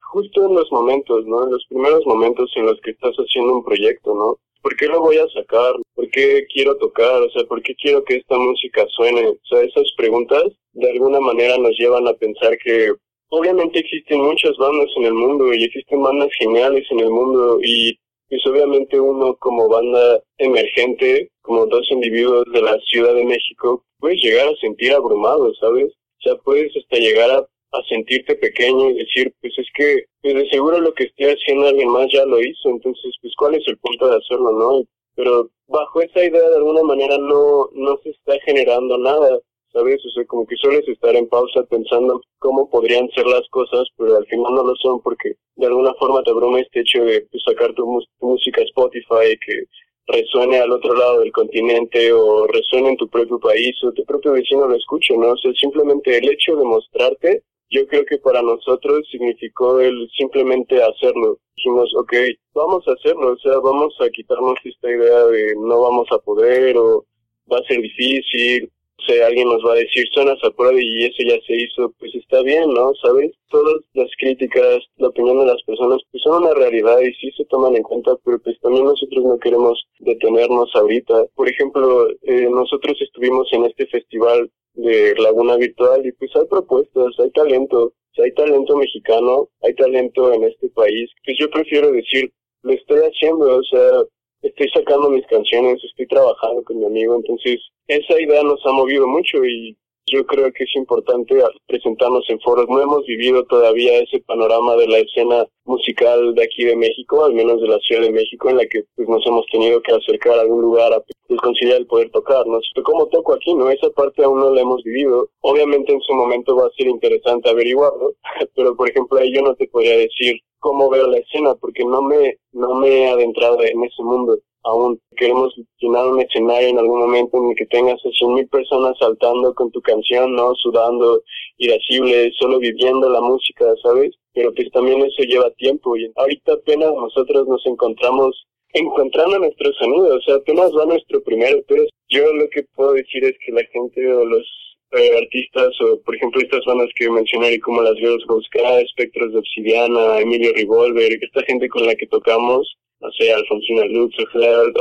Justo 0.00 0.46
en 0.46 0.54
los 0.54 0.72
momentos, 0.72 1.26
¿no? 1.26 1.44
En 1.44 1.52
los 1.52 1.66
primeros 1.68 2.04
momentos 2.06 2.50
en 2.56 2.64
los 2.64 2.80
que 2.80 2.92
estás 2.92 3.14
haciendo 3.16 3.56
un 3.56 3.64
proyecto, 3.64 4.14
¿no? 4.14 4.38
¿Por 4.62 4.76
qué 4.76 4.86
lo 4.86 5.00
voy 5.00 5.16
a 5.16 5.28
sacar? 5.28 5.74
¿Por 5.94 6.10
qué 6.10 6.46
quiero 6.52 6.76
tocar? 6.76 7.22
O 7.22 7.30
sea, 7.30 7.44
¿por 7.44 7.62
qué 7.62 7.74
quiero 7.74 8.04
que 8.04 8.16
esta 8.16 8.36
música 8.36 8.86
suene? 8.88 9.28
O 9.28 9.38
sea, 9.48 9.62
esas 9.62 9.90
preguntas 9.96 10.44
de 10.72 10.90
alguna 10.90 11.20
manera 11.20 11.56
nos 11.58 11.76
llevan 11.78 12.06
a 12.08 12.14
pensar 12.14 12.56
que 12.58 12.92
obviamente 13.30 13.78
existen 13.80 14.20
muchas 14.20 14.56
bandas 14.56 14.88
en 14.96 15.04
el 15.04 15.14
mundo 15.14 15.52
y 15.52 15.64
existen 15.64 16.02
bandas 16.02 16.30
geniales 16.38 16.84
en 16.90 17.00
el 17.00 17.10
mundo 17.10 17.58
y 17.62 17.98
pues 18.28 18.46
obviamente 18.46 19.00
uno 19.00 19.36
como 19.36 19.68
banda 19.68 20.22
emergente, 20.36 21.30
como 21.40 21.66
dos 21.66 21.90
individuos 21.90 22.44
de 22.52 22.60
la 22.60 22.78
Ciudad 22.80 23.14
de 23.14 23.24
México, 23.24 23.84
puedes 23.98 24.20
llegar 24.22 24.48
a 24.48 24.56
sentir 24.56 24.92
abrumado, 24.92 25.52
¿sabes? 25.54 25.86
O 25.86 26.22
sea, 26.22 26.36
puedes 26.36 26.76
hasta 26.76 26.96
llegar 26.96 27.30
a, 27.30 27.46
a 27.72 27.82
sentirte 27.88 28.34
pequeño 28.36 28.90
y 28.90 28.98
decir, 28.98 29.34
pues 29.40 29.52
es 29.58 29.66
que 29.74 30.04
pues 30.22 30.34
de 30.34 30.48
seguro 30.50 30.80
lo 30.80 30.92
que 30.94 31.04
estoy 31.04 31.26
haciendo 31.26 31.66
alguien 31.66 31.90
más 31.90 32.06
ya 32.12 32.24
lo 32.24 32.40
hizo, 32.40 32.68
entonces 32.70 33.14
pues 33.20 33.34
cuál 33.36 33.54
es 33.54 33.66
el 33.66 33.78
punto 33.78 34.08
de 34.08 34.16
hacerlo, 34.16 34.52
¿no? 34.52 34.84
Pero 35.14 35.50
bajo 35.66 36.00
esa 36.00 36.24
idea 36.24 36.48
de 36.48 36.56
alguna 36.56 36.82
manera 36.82 37.18
no, 37.18 37.68
no 37.72 37.98
se 38.02 38.10
está 38.10 38.38
generando 38.44 38.96
nada. 38.98 39.38
¿sabes? 39.72 40.04
O 40.04 40.10
sea, 40.10 40.24
como 40.26 40.46
que 40.46 40.56
sueles 40.56 40.86
estar 40.88 41.14
en 41.14 41.28
pausa 41.28 41.62
pensando 41.64 42.20
cómo 42.38 42.68
podrían 42.70 43.08
ser 43.10 43.26
las 43.26 43.46
cosas, 43.50 43.86
pero 43.96 44.16
al 44.16 44.26
final 44.26 44.54
no 44.54 44.64
lo 44.64 44.74
son 44.76 45.00
porque 45.02 45.34
de 45.56 45.66
alguna 45.66 45.94
forma 45.94 46.22
te 46.22 46.30
abruma 46.30 46.60
este 46.60 46.80
hecho 46.80 47.04
de 47.04 47.26
pues, 47.30 47.42
sacar 47.44 47.74
tu, 47.74 47.86
música 48.20 48.60
a 48.60 48.64
Spotify 48.64 49.36
que 49.44 49.64
resuene 50.06 50.58
al 50.58 50.72
otro 50.72 50.94
lado 50.94 51.20
del 51.20 51.32
continente 51.32 52.12
o 52.12 52.46
resuene 52.46 52.90
en 52.90 52.96
tu 52.96 53.08
propio 53.08 53.38
país 53.38 53.76
o 53.84 53.92
tu 53.92 54.04
propio 54.04 54.32
vecino 54.32 54.66
lo 54.66 54.74
escuche, 54.74 55.16
¿no? 55.16 55.32
O 55.32 55.36
sea, 55.36 55.52
simplemente 55.52 56.16
el 56.16 56.28
hecho 56.30 56.56
de 56.56 56.64
mostrarte, 56.64 57.42
yo 57.70 57.86
creo 57.86 58.04
que 58.04 58.18
para 58.18 58.42
nosotros 58.42 59.06
significó 59.10 59.80
el 59.80 60.08
simplemente 60.16 60.82
hacerlo. 60.82 61.38
Dijimos, 61.56 61.92
ok, 61.96 62.12
vamos 62.54 62.86
a 62.88 62.92
hacerlo, 62.92 63.32
o 63.32 63.38
sea, 63.38 63.58
vamos 63.58 63.94
a 64.00 64.08
quitarnos 64.10 64.58
esta 64.64 64.90
idea 64.90 65.24
de 65.26 65.54
no 65.56 65.80
vamos 65.80 66.08
a 66.10 66.18
poder 66.18 66.76
o 66.76 67.04
va 67.50 67.58
a 67.58 67.64
ser 67.64 67.80
difícil 67.80 68.70
sé, 69.06 69.22
alguien 69.22 69.48
nos 69.48 69.64
va 69.64 69.72
a 69.72 69.76
decir, 69.76 70.06
suenas 70.12 70.38
a 70.42 70.50
prueba 70.50 70.80
y 70.80 71.04
eso 71.04 71.22
ya 71.26 71.38
se 71.46 71.54
hizo, 71.54 71.92
pues 71.98 72.14
está 72.14 72.42
bien, 72.42 72.70
¿no? 72.70 72.92
¿Sabes? 73.02 73.32
Todas 73.50 73.76
las 73.94 74.08
críticas, 74.18 74.78
la 74.96 75.08
opinión 75.08 75.38
de 75.40 75.46
las 75.46 75.62
personas, 75.62 75.98
pues 76.10 76.22
son 76.22 76.42
una 76.42 76.54
realidad 76.54 77.00
y 77.00 77.12
sí 77.14 77.30
se 77.36 77.44
toman 77.46 77.76
en 77.76 77.82
cuenta, 77.82 78.16
pero 78.24 78.38
pues 78.40 78.58
también 78.60 78.84
nosotros 78.84 79.24
no 79.24 79.38
queremos 79.38 79.86
detenernos 80.00 80.70
ahorita. 80.74 81.26
Por 81.34 81.48
ejemplo, 81.48 82.08
eh, 82.22 82.48
nosotros 82.50 82.96
estuvimos 83.00 83.48
en 83.52 83.64
este 83.64 83.86
festival 83.86 84.50
de 84.74 85.14
Laguna 85.18 85.56
Virtual 85.56 86.04
y 86.06 86.12
pues 86.12 86.30
hay 86.36 86.46
propuestas, 86.46 87.18
hay 87.18 87.30
talento, 87.30 87.92
hay 88.16 88.32
talento 88.32 88.76
mexicano, 88.76 89.48
hay 89.62 89.74
talento 89.74 90.32
en 90.32 90.44
este 90.44 90.68
país. 90.70 91.10
Pues 91.24 91.36
yo 91.38 91.50
prefiero 91.50 91.90
decir, 91.92 92.32
lo 92.62 92.72
estoy 92.72 93.00
haciendo, 93.00 93.56
o 93.58 93.62
sea, 93.62 94.02
estoy 94.42 94.68
sacando 94.70 95.10
mis 95.10 95.26
canciones, 95.26 95.82
estoy 95.84 96.06
trabajando 96.06 96.62
con 96.64 96.78
mi 96.78 96.86
amigo, 96.86 97.16
entonces 97.16 97.60
esa 97.86 98.20
idea 98.20 98.42
nos 98.42 98.64
ha 98.66 98.72
movido 98.72 99.06
mucho 99.06 99.44
y 99.44 99.76
yo 100.12 100.24
creo 100.26 100.52
que 100.52 100.64
es 100.64 100.76
importante 100.76 101.42
presentarnos 101.66 102.24
en 102.28 102.40
foros. 102.40 102.66
No 102.68 102.80
hemos 102.80 103.04
vivido 103.06 103.44
todavía 103.44 104.00
ese 104.00 104.20
panorama 104.20 104.76
de 104.76 104.88
la 104.88 104.98
escena 104.98 105.46
musical 105.64 106.34
de 106.34 106.44
aquí 106.44 106.64
de 106.64 106.76
México, 106.76 107.24
al 107.24 107.34
menos 107.34 107.60
de 107.60 107.68
la 107.68 107.78
Ciudad 107.78 108.02
de 108.02 108.12
México, 108.12 108.48
en 108.48 108.56
la 108.56 108.66
que 108.66 108.84
pues, 108.96 109.08
nos 109.08 109.26
hemos 109.26 109.46
tenido 109.46 109.80
que 109.82 109.92
acercar 109.92 110.38
a 110.38 110.42
algún 110.42 110.62
lugar 110.62 110.92
a 110.92 111.00
pues, 111.00 111.38
el 111.62 111.86
poder 111.86 112.10
tocar. 112.10 112.46
¿no? 112.46 112.58
¿Cómo 112.82 113.06
toco 113.06 113.34
aquí? 113.34 113.54
no 113.54 113.70
Esa 113.70 113.90
parte 113.90 114.24
aún 114.24 114.40
no 114.40 114.50
la 114.50 114.60
hemos 114.60 114.82
vivido. 114.82 115.28
Obviamente 115.40 115.92
en 115.92 116.00
su 116.00 116.14
momento 116.14 116.56
va 116.56 116.66
a 116.66 116.76
ser 116.76 116.86
interesante 116.86 117.48
averiguarlo, 117.50 118.14
pero 118.54 118.76
por 118.76 118.88
ejemplo 118.88 119.18
ahí 119.18 119.32
yo 119.32 119.42
no 119.42 119.54
te 119.54 119.68
podría 119.68 119.96
decir 119.96 120.40
cómo 120.58 120.90
veo 120.90 121.06
la 121.06 121.18
escena 121.18 121.54
porque 121.54 121.84
no 121.84 122.02
me, 122.02 122.36
no 122.52 122.74
me 122.74 122.88
he 122.88 123.08
adentrado 123.08 123.62
en 123.62 123.84
ese 123.84 124.02
mundo 124.02 124.38
aún 124.64 125.00
queremos 125.16 125.54
llenar 125.78 126.06
un 126.06 126.20
escenario 126.20 126.68
en 126.68 126.78
algún 126.78 127.00
momento 127.00 127.38
en 127.38 127.50
el 127.50 127.56
que 127.56 127.66
tengas 127.66 128.04
a 128.04 128.10
cien 128.10 128.34
mil 128.34 128.48
personas 128.48 128.96
saltando 128.98 129.54
con 129.54 129.70
tu 129.70 129.80
canción, 129.80 130.34
¿no? 130.34 130.54
Sudando, 130.56 131.22
irascible, 131.58 132.32
solo 132.38 132.58
viviendo 132.58 133.08
la 133.08 133.20
música, 133.20 133.64
¿sabes? 133.82 134.14
Pero 134.32 134.52
pues 134.54 134.70
también 134.70 135.00
eso 135.02 135.22
lleva 135.22 135.50
tiempo 135.52 135.96
y 135.96 136.10
ahorita 136.16 136.52
apenas 136.54 136.92
nosotros 136.94 137.46
nos 137.48 137.64
encontramos 137.66 138.44
encontrando 138.74 139.38
nuestro 139.38 139.72
sonido, 139.74 140.16
o 140.16 140.20
sea, 140.20 140.36
apenas 140.36 140.70
va 140.76 140.84
nuestro 140.84 141.22
primero, 141.22 141.58
pero 141.66 141.84
yo 142.08 142.32
lo 142.34 142.48
que 142.50 142.64
puedo 142.74 142.92
decir 142.92 143.24
es 143.24 143.34
que 143.44 143.52
la 143.52 143.64
gente 143.72 144.12
o 144.12 144.24
los 144.26 144.46
eh, 144.92 145.18
artistas 145.18 145.68
o 145.82 146.00
por 146.02 146.16
ejemplo 146.16 146.40
estas 146.40 146.64
bandas 146.64 146.88
que 146.96 147.10
mencioné 147.10 147.58
como 147.60 147.82
las 147.82 147.94
Girls 147.96 148.24
Sky, 148.46 148.84
Espectros 148.84 149.32
de 149.32 149.38
Obsidiana, 149.38 150.20
Emilio 150.20 150.52
Revolver, 150.54 151.18
esta 151.20 151.42
gente 151.42 151.68
con 151.68 151.86
la 151.86 151.94
que 151.94 152.06
tocamos, 152.06 152.76
no 153.00 153.10
sé, 153.12 153.32
Alfonsina 153.32 153.84
Lutz, 153.86 154.16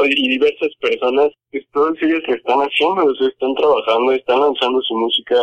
y 0.06 0.30
diversas 0.30 0.70
personas, 0.80 1.30
pues 1.52 1.64
todos 1.72 1.98
ellos 2.02 2.22
lo 2.28 2.36
están 2.36 2.60
haciendo, 2.60 3.14
están 3.28 3.56
trabajando, 3.56 4.12
están 4.12 4.40
lanzando 4.40 4.82
su 4.82 4.96
música. 4.96 5.36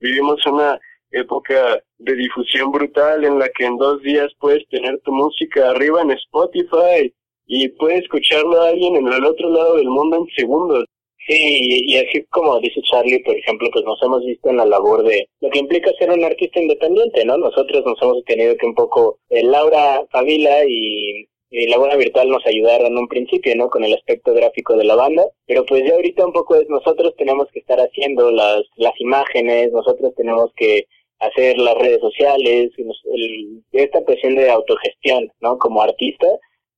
Vivimos 0.00 0.44
una 0.46 0.78
época 1.10 1.80
de 1.98 2.14
difusión 2.14 2.70
brutal 2.70 3.24
en 3.24 3.38
la 3.38 3.48
que 3.50 3.64
en 3.64 3.76
dos 3.76 4.02
días 4.02 4.30
puedes 4.38 4.66
tener 4.68 5.00
tu 5.00 5.12
música 5.12 5.70
arriba 5.70 6.02
en 6.02 6.12
Spotify 6.12 7.12
y 7.46 7.68
puedes 7.70 8.02
escucharlo 8.02 8.60
a 8.60 8.68
alguien 8.68 8.96
en 8.96 9.08
el 9.08 9.24
otro 9.24 9.50
lado 9.50 9.76
del 9.76 9.88
mundo 9.88 10.16
en 10.18 10.26
segundos. 10.36 10.84
Sí, 11.28 11.82
y 11.86 11.96
así 11.96 12.24
como 12.30 12.60
dice 12.60 12.80
Charlie, 12.88 13.18
por 13.24 13.34
ejemplo, 13.34 13.68
pues 13.72 13.84
nos 13.84 14.00
hemos 14.00 14.24
visto 14.24 14.48
en 14.48 14.58
la 14.58 14.66
labor 14.66 15.02
de 15.02 15.26
lo 15.40 15.50
que 15.50 15.58
implica 15.58 15.90
ser 15.98 16.10
un 16.10 16.22
artista 16.22 16.60
independiente, 16.60 17.24
¿no? 17.24 17.36
Nosotros 17.36 17.84
nos 17.84 18.00
hemos 18.00 18.24
tenido 18.24 18.56
que 18.56 18.66
un 18.66 18.74
poco, 18.76 19.18
eh, 19.30 19.42
Laura 19.42 20.06
Favila 20.12 20.64
y 20.68 21.26
y 21.56 21.66
la 21.68 21.78
buena 21.78 21.96
virtual 21.96 22.28
nos 22.28 22.44
ayudaron 22.46 22.88
en 22.88 22.98
un 22.98 23.08
principio, 23.08 23.56
¿no? 23.56 23.70
Con 23.70 23.82
el 23.82 23.94
aspecto 23.94 24.34
gráfico 24.34 24.76
de 24.76 24.84
la 24.84 24.94
banda, 24.94 25.24
pero 25.46 25.64
pues 25.64 25.84
ya 25.84 25.94
ahorita 25.94 26.26
un 26.26 26.32
poco 26.32 26.54
es 26.56 26.68
nosotros 26.68 27.14
tenemos 27.16 27.48
que 27.50 27.60
estar 27.60 27.78
haciendo 27.80 28.30
las, 28.30 28.62
las 28.76 28.92
imágenes, 29.00 29.72
nosotros 29.72 30.14
tenemos 30.14 30.52
que 30.54 30.86
hacer 31.18 31.56
las 31.56 31.74
redes 31.76 32.00
sociales, 32.00 32.72
esta 33.72 34.04
presión 34.04 34.34
de 34.34 34.50
autogestión, 34.50 35.32
¿no? 35.40 35.56
Como 35.56 35.80
artista, 35.80 36.26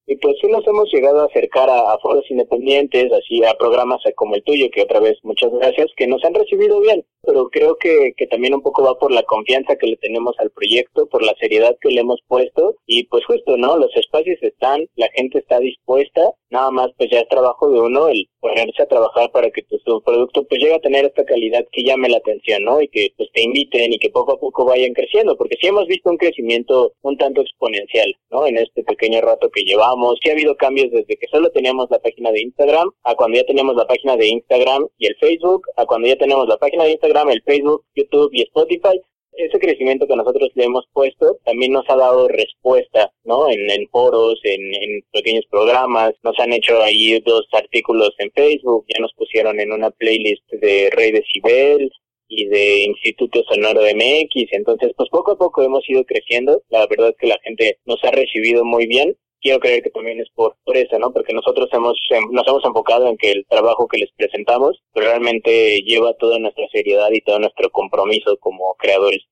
y 0.07 0.17
pues 0.17 0.37
sí 0.41 0.47
nos 0.47 0.67
hemos 0.67 0.91
llegado 0.93 1.21
a 1.21 1.27
acercar 1.27 1.69
a, 1.69 1.99
foros 1.99 2.25
independientes, 2.31 3.13
así 3.13 3.45
a 3.45 3.55
programas 3.59 4.01
como 4.15 4.37
el 4.37 4.43
tuyo, 4.43 4.71
que 4.71 4.83
otra 4.83 5.01
vez 5.01 5.19
muchas 5.23 5.53
gracias, 5.53 5.89
que 5.97 6.07
nos 6.07 6.25
han 6.25 6.35
recibido 6.35 6.81
bien, 6.81 7.05
pero 7.29 7.51
creo 7.51 7.77
que, 7.77 8.15
que 8.17 8.27
también 8.27 8.55
un 8.55 8.63
poco 8.63 8.83
va 8.83 8.99
por 8.99 9.13
la 9.13 9.23
confianza 9.23 9.77
que 9.77 9.87
le 9.87 9.97
tenemos 9.99 10.35
al 10.39 10.51
proyecto, 10.51 11.07
por 11.09 11.23
la 11.23 11.35
seriedad 11.39 11.77
que 11.79 11.91
le 11.91 12.01
hemos 12.01 12.23
puesto, 12.27 12.77
y 12.87 13.05
pues 13.05 13.23
justo, 13.27 13.59
¿no? 13.59 13.77
Los 13.77 13.95
espacios 13.97 14.39
están, 14.41 14.87
la 14.97 15.11
gente 15.15 15.41
está 15.41 15.61
dispuesta, 15.61 16.23
nada 16.51 16.71
más 16.71 16.89
pues 16.97 17.11
ya 17.11 17.21
es 17.21 17.29
trabajo 17.29 17.71
de 17.71 17.81
uno 17.81 18.09
el 18.09 18.27
ponerse 18.41 18.83
a 18.83 18.87
trabajar 18.87 19.31
para 19.33 19.51
que 19.51 19.63
tu, 19.63 19.79
producto 20.03 20.45
pues 20.45 20.61
llegue 20.61 20.75
a 20.75 20.81
tener 20.81 21.05
esta 21.05 21.25
calidad 21.25 21.67
que 21.73 21.83
llame 21.83 22.09
la 22.09 22.19
atención, 22.19 22.65
¿no? 22.65 22.81
Y 22.81 22.89
que 22.89 23.13
pues 23.17 23.29
te 23.35 23.43
inviten 23.43 23.93
y 23.93 23.99
que 23.99 24.11
poco 24.11 24.33
a 24.33 24.41
poco 24.41 24.65
vayan 24.65 24.95
creciendo, 24.95 25.37
porque 25.37 25.57
sí 25.61 25.67
hemos 25.67 25.87
visto 25.87 26.11
un 26.11 26.17
crecimiento 26.17 26.93
un 27.03 27.17
tanto 27.19 27.43
exponencial, 27.43 28.15
¿no? 28.31 28.47
En 28.47 28.57
este 28.57 28.83
pequeño 28.85 29.21
rato 29.21 29.51
que 29.51 29.65
llevamos, 29.65 30.19
sí 30.23 30.31
ha 30.31 30.33
habido 30.33 30.57
cambios 30.57 30.91
desde 30.91 31.17
que 31.17 31.27
solo 31.31 31.51
teníamos 31.51 31.91
la 31.91 31.99
página 31.99 32.31
de 32.31 32.43
Instagram 32.43 32.91
a 33.03 33.15
cuando 33.15 33.37
ya 33.37 33.45
teníamos 33.45 33.77
la 33.77 33.87
página 33.87 34.17
de 34.17 34.29
Instagram 34.29 34.87
y 34.99 35.07
el 35.07 35.17
Facebook, 35.17 35.67
a 35.77 35.85
cuando 35.85 36.09
ya 36.09 36.17
tenemos 36.17 36.49
la 36.49 36.57
página 36.57 36.85
de 36.85 36.93
Instagram, 36.93 37.18
el 37.31 37.43
Facebook, 37.43 37.85
YouTube 37.95 38.31
y 38.33 38.43
Spotify, 38.43 39.01
ese 39.39 39.59
crecimiento 39.59 40.07
que 40.07 40.17
nosotros 40.17 40.51
le 40.55 40.65
hemos 40.65 40.85
puesto 40.93 41.39
también 41.45 41.73
nos 41.73 41.89
ha 41.89 41.97
dado 41.97 42.29
respuesta, 42.29 43.13
¿no? 43.25 43.49
En, 43.49 43.71
en 43.71 43.89
foros, 43.89 44.41
en, 44.43 45.03
pequeños 45.13 45.45
programas, 45.51 46.13
nos 46.23 46.39
han 46.39 46.53
hecho 46.53 46.81
ahí 46.83 47.19
dos 47.21 47.47
artículos 47.53 48.11
en 48.19 48.31
Facebook, 48.33 48.85
ya 48.89 49.01
nos 49.01 49.13
pusieron 49.15 49.61
en 49.61 49.73
una 49.73 49.91
playlist 49.91 50.49
de 50.51 50.91
Rey 50.91 51.13
de 51.13 51.25
Cibel 51.33 51.91
y 52.29 52.47
de 52.47 52.85
Instituto 52.85 53.43
Sonoro 53.45 53.83
MX, 53.83 54.53
entonces 54.53 54.93
pues 54.97 55.09
poco 55.09 55.33
a 55.33 55.39
poco 55.39 55.63
hemos 55.63 55.89
ido 55.89 56.05
creciendo, 56.05 56.63
la 56.69 56.87
verdad 56.87 57.11
es 57.11 57.17
que 57.19 57.29
la 57.29 57.39
gente 57.43 57.79
nos 57.87 58.03
ha 58.05 58.11
recibido 58.11 58.65
muy 58.65 58.87
bien 58.87 59.17
quiero 59.41 59.61
creer 59.61 59.83
que 59.83 59.91
también 59.91 60.21
es 60.21 60.29
por, 60.35 60.57
por 60.65 60.77
eso, 60.77 60.99
¿no? 60.99 61.13
Porque 61.13 61.33
nosotros 61.33 61.69
hemos, 61.73 61.99
em, 62.11 62.25
nos 62.33 62.47
hemos 62.47 62.65
enfocado 62.65 63.09
en 63.09 63.17
que 63.17 63.33
el 63.33 63.47
trabajo 63.49 63.89
que 63.89 63.99
les 63.99 64.11
presentamos 64.17 64.83
realmente 64.95 65.81
lleva 65.83 66.15
toda 66.15 66.39
nuestra 66.39 66.67
seriedad 66.73 67.09
y 67.13 67.21
todo 67.21 67.39
nuestro 67.39 67.71
compromiso 67.71 68.37
como 68.39 68.75
creadores. 68.79 69.23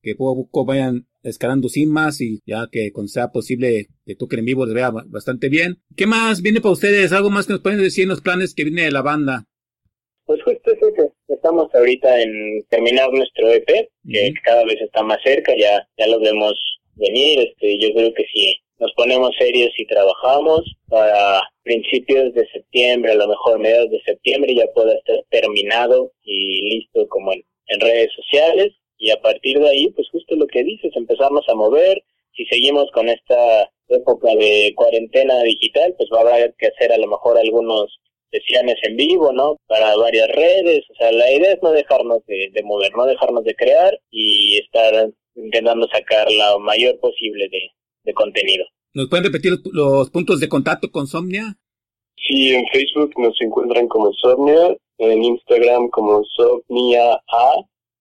que 0.00 0.14
poco 0.14 0.30
a 0.30 0.44
poco 0.44 0.64
vayan 0.64 1.08
escalando 1.24 1.68
cimas 1.68 2.20
y 2.20 2.40
ya 2.46 2.68
que 2.70 2.92
cuando 2.92 3.08
sea 3.08 3.32
posible 3.32 3.88
que 4.06 4.14
toquen 4.14 4.38
en 4.38 4.44
vivo 4.44 4.64
les 4.64 4.74
vea 4.74 4.90
bastante 4.90 5.48
bien. 5.48 5.82
¿Qué 5.96 6.06
más 6.06 6.40
viene 6.40 6.60
para 6.60 6.72
ustedes? 6.72 7.12
¿Algo 7.12 7.30
más 7.30 7.46
que 7.46 7.54
nos 7.54 7.62
pueden 7.62 7.80
decir 7.80 8.04
en 8.04 8.10
los 8.10 8.20
planes 8.20 8.54
que 8.54 8.62
viene 8.64 8.82
de 8.82 8.92
la 8.92 9.02
banda? 9.02 9.44
Pues 10.24 10.42
justo 10.44 10.70
eso, 10.70 10.86
estamos 11.26 11.74
ahorita 11.74 12.22
en 12.22 12.62
terminar 12.68 13.10
nuestro 13.12 13.50
EP, 13.50 13.66
que 13.66 14.34
cada 14.44 14.64
vez 14.64 14.80
está 14.80 15.02
más 15.02 15.18
cerca, 15.24 15.52
ya, 15.58 15.88
ya 15.96 16.06
lo 16.06 16.20
vemos 16.20 16.54
venir, 16.94 17.40
este, 17.40 17.78
yo 17.80 17.94
creo 17.94 18.12
que 18.12 18.24
si 18.32 18.60
nos 18.78 18.92
ponemos 18.92 19.30
serios 19.38 19.70
y 19.76 19.86
trabajamos 19.86 20.62
para 20.88 21.42
principios 21.62 22.32
de 22.34 22.46
septiembre, 22.48 23.12
a 23.12 23.16
lo 23.16 23.28
mejor 23.28 23.58
mediados 23.58 23.90
de 23.90 24.00
septiembre 24.02 24.54
ya 24.54 24.66
pueda 24.74 24.94
estar 24.94 25.16
terminado 25.30 26.12
y 26.22 26.76
listo 26.76 27.08
como 27.08 27.32
en, 27.32 27.42
en 27.66 27.80
redes 27.80 28.10
sociales. 28.14 28.72
Y 28.96 29.10
a 29.10 29.20
partir 29.20 29.58
de 29.58 29.68
ahí, 29.68 29.90
pues 29.90 30.08
justo 30.10 30.34
lo 30.34 30.46
que 30.46 30.64
dices, 30.64 30.92
empezamos 30.94 31.44
a 31.48 31.54
mover, 31.54 32.02
si 32.34 32.44
seguimos 32.46 32.90
con 32.92 33.08
esta 33.08 33.70
época 33.88 34.34
de 34.34 34.72
cuarentena 34.76 35.42
digital, 35.42 35.94
pues 35.96 36.08
va 36.12 36.20
a 36.20 36.34
haber 36.34 36.54
que 36.58 36.68
hacer 36.68 36.92
a 36.92 36.98
lo 36.98 37.06
mejor 37.06 37.38
algunos 37.38 37.98
sesiones 38.30 38.76
en 38.82 38.96
vivo, 38.96 39.32
¿no? 39.32 39.56
Para 39.66 39.96
varias 39.96 40.28
redes, 40.28 40.84
o 40.90 40.94
sea, 40.94 41.12
la 41.12 41.30
idea 41.32 41.52
es 41.52 41.62
no 41.62 41.72
dejarnos 41.72 42.24
de, 42.26 42.62
mover, 42.62 42.92
no 42.94 43.06
dejarnos 43.06 43.44
de 43.44 43.54
crear 43.54 43.98
y 44.10 44.58
estar 44.58 45.10
intentando 45.34 45.88
sacar 45.88 46.30
lo 46.30 46.58
mayor 46.58 46.98
posible 47.00 47.48
de, 47.48 47.70
de 48.04 48.12
contenido. 48.14 48.64
¿Nos 48.94 49.08
pueden 49.08 49.24
repetir 49.24 49.52
los 49.72 50.10
puntos 50.10 50.40
de 50.40 50.48
contacto 50.48 50.90
con 50.90 51.06
Somnia? 51.06 51.56
Sí, 52.16 52.54
en 52.54 52.66
Facebook 52.72 53.12
nos 53.18 53.40
encuentran 53.40 53.86
como 53.88 54.12
Somnia, 54.12 54.76
en 54.98 55.24
Instagram 55.24 55.88
como 55.90 56.22
Somnia 56.24 57.12
A, 57.28 57.54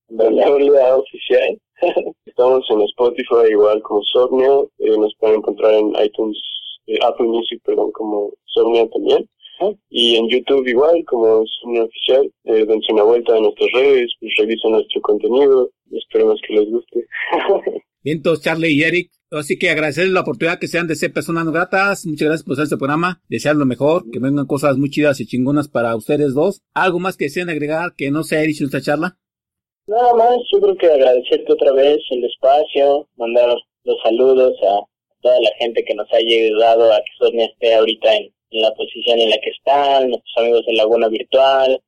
la 0.09 0.95
oficial. 0.97 1.59
Estamos 2.25 2.65
en 2.69 2.81
Spotify 2.81 3.51
igual 3.51 3.81
como 3.83 4.01
Somnia, 4.03 4.49
eh, 4.79 4.97
nos 4.97 5.13
pueden 5.19 5.37
encontrar 5.37 5.73
en 5.73 5.93
iTunes, 6.03 6.37
eh, 6.87 6.97
Apple 7.01 7.27
Music, 7.27 7.61
perdón, 7.63 7.91
como 7.91 8.31
Somnia 8.45 8.87
también. 8.89 9.27
Y 9.89 10.15
en 10.15 10.29
YouTube 10.29 10.67
igual, 10.67 11.03
como 11.05 11.43
Somnia 11.45 11.83
Oficial, 11.83 12.31
eh, 12.45 12.65
dense 12.65 12.93
una 12.93 13.03
vuelta 13.03 13.35
a 13.35 13.39
nuestras 13.39 13.69
redes, 13.73 14.11
pues 14.19 14.33
revisen 14.37 14.71
nuestro 14.71 15.01
contenido 15.01 15.69
y 15.89 15.97
esperemos 15.97 16.39
que 16.47 16.53
les 16.53 16.69
guste. 16.69 17.05
Bien, 18.03 18.17
entonces 18.17 18.43
Charlie 18.43 18.73
y 18.73 18.83
Eric, 18.83 19.11
así 19.31 19.57
que 19.57 19.69
agradecerles 19.69 20.13
la 20.13 20.21
oportunidad 20.21 20.59
que 20.59 20.67
sean 20.67 20.87
de 20.87 20.95
ser 20.95 21.13
personas 21.13 21.49
gratas. 21.49 22.05
Muchas 22.05 22.27
gracias 22.27 22.43
por 22.43 22.53
hacer 22.53 22.63
este 22.63 22.77
programa. 22.77 23.21
Desear 23.29 23.55
lo 23.55 23.65
mejor, 23.65 24.09
que 24.11 24.19
vengan 24.19 24.45
cosas 24.45 24.77
muy 24.77 24.89
chidas 24.89 25.19
y 25.19 25.25
chingonas 25.25 25.67
para 25.67 25.95
ustedes 25.95 26.33
dos. 26.33 26.61
¿Algo 26.73 26.99
más 26.99 27.17
que 27.17 27.25
deseen 27.25 27.49
agregar 27.49 27.93
que 27.95 28.11
no 28.11 28.23
sea 28.23 28.43
Eric 28.43 28.59
en 28.61 28.65
esta 28.65 28.81
charla? 28.81 29.17
Nada 29.87 30.13
más, 30.15 30.37
yo 30.51 30.59
creo 30.59 30.75
que 30.75 30.87
agradecerte 30.87 31.53
otra 31.53 31.71
vez 31.71 31.99
el 32.09 32.25
espacio, 32.25 33.07
mandar 33.15 33.55
los 33.85 33.97
saludos 34.03 34.53
a 34.63 34.81
toda 35.21 35.39
la 35.39 35.49
gente 35.59 35.83
que 35.85 35.95
nos 35.95 36.11
ha 36.11 36.17
ayudado 36.17 36.91
a 36.91 36.97
que 36.97 37.11
Sonia 37.17 37.45
esté 37.45 37.73
ahorita 37.73 38.15
en, 38.15 38.33
la 38.49 38.73
posición 38.73 39.19
en 39.19 39.29
la 39.29 39.37
que 39.37 39.49
están, 39.49 40.09
nuestros 40.09 40.37
amigos 40.37 40.65
de 40.65 40.73
Laguna 40.73 41.07
Virtual, 41.07 41.81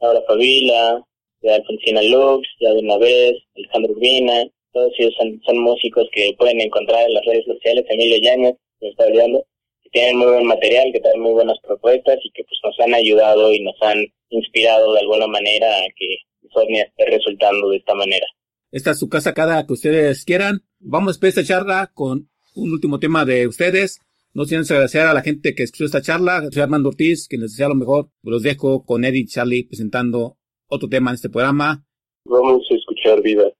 Laura 0.00 0.22
Favila, 0.26 1.02
de 1.40 1.54
Alfonsina 1.54 2.02
Lux, 2.02 2.46
ya 2.60 2.72
de 2.72 2.80
una 2.80 2.98
vez, 2.98 3.36
Alejandro 3.56 3.92
Urbina, 3.92 4.44
todos 4.76 4.92
ellos 4.98 5.14
son, 5.16 5.58
músicos 5.58 6.06
que 6.12 6.34
pueden 6.36 6.60
encontrar 6.60 7.08
en 7.08 7.14
las 7.14 7.24
redes 7.24 7.46
sociales, 7.46 7.86
Emilio 7.88 8.18
Yáñez, 8.22 8.56
que 8.78 8.88
está 8.88 9.04
hablando, 9.04 9.42
que 9.82 9.88
tienen 9.88 10.18
muy 10.18 10.26
buen 10.26 10.44
material, 10.44 10.92
que 10.92 11.00
tienen 11.00 11.22
muy 11.22 11.32
buenas 11.32 11.56
propuestas 11.66 12.18
y 12.22 12.30
que 12.32 12.44
pues 12.44 12.60
nos 12.62 12.78
han 12.80 12.92
ayudado 12.92 13.54
y 13.54 13.60
nos 13.60 13.74
han 13.80 14.04
inspirado 14.28 14.92
de 14.92 15.00
alguna 15.00 15.28
manera 15.28 15.66
a 15.66 15.86
que 15.96 16.18
Sonia 16.52 16.82
esté 16.82 17.06
resultando 17.06 17.70
de 17.70 17.78
esta 17.78 17.94
manera. 17.94 18.26
Esta 18.70 18.90
es 18.90 18.98
su 18.98 19.08
casa 19.08 19.32
cada 19.32 19.66
que 19.66 19.72
ustedes 19.72 20.26
quieran. 20.26 20.60
Vamos 20.78 21.14
a 21.14 21.16
empezar 21.16 21.44
esta 21.44 21.54
charla 21.54 21.90
con 21.94 22.28
un 22.54 22.72
último 22.72 22.98
tema 22.98 23.24
de 23.24 23.46
ustedes. 23.46 24.00
No 24.34 24.44
sin 24.44 24.58
agradecer 24.58 25.06
a 25.06 25.14
la 25.14 25.22
gente 25.22 25.54
que 25.54 25.62
escuchó 25.62 25.86
esta 25.86 26.02
charla. 26.02 26.46
Soy 26.52 26.62
Armando 26.62 26.90
Ortiz, 26.90 27.28
que 27.28 27.38
les 27.38 27.52
desea 27.52 27.68
lo 27.68 27.76
mejor. 27.76 28.10
Los 28.22 28.42
dejo 28.42 28.84
con 28.84 29.06
Eddie 29.06 29.22
y 29.22 29.26
Charlie 29.26 29.66
presentando 29.66 30.36
otro 30.68 30.90
tema 30.90 31.12
en 31.12 31.14
este 31.14 31.30
programa. 31.30 31.82
Vamos 32.26 32.66
a 32.70 32.74
escuchar 32.74 33.22
vida. 33.22 33.50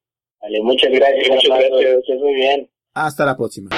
Vale, 0.46 0.62
muchas 0.62 0.92
gracias. 0.92 1.28
Muchas 1.28 1.58
gracias. 1.58 2.18
Muy 2.20 2.34
bien. 2.34 2.70
Hasta 2.94 3.26
la 3.26 3.36
próxima. 3.36 3.70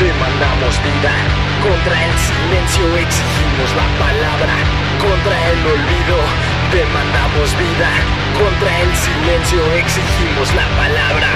demandamos 0.00 0.74
vida. 0.82 1.12
Contra 1.62 1.96
el 2.04 2.14
silencio 2.18 2.84
exigimos 2.96 3.70
la 3.76 3.88
palabra. 4.04 4.54
Contra 5.00 5.36
el 5.50 5.60
olvido 5.76 6.18
demandamos 6.72 7.48
vida. 7.56 7.90
Contra 8.36 8.80
el 8.80 8.90
silencio 8.96 9.60
exigimos 9.76 10.54
la 10.54 10.68
palabra. 10.76 11.30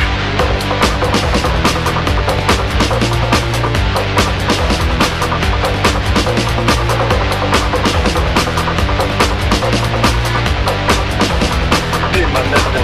Demandamos 12.35 12.75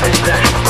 vida. 0.00 0.65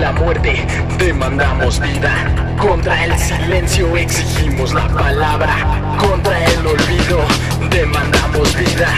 La 0.00 0.12
vida. 0.12 0.66
demandamos 0.98 1.80
vida. 1.80 2.12
Contra 2.58 3.04
el 3.04 3.18
silencio 3.18 3.96
exigimos 3.96 4.72
la 4.72 4.86
palabra. 4.88 5.54
Contra 5.98 6.44
el 6.44 6.66
olvido 6.66 7.20
demandamos 7.70 8.54
vida. 8.56 8.88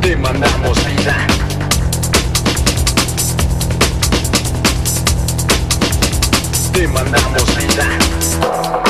Demandamos 0.00 0.78
vida. 0.86 1.16
Demandamos 6.72 7.56
vida. 7.56 8.83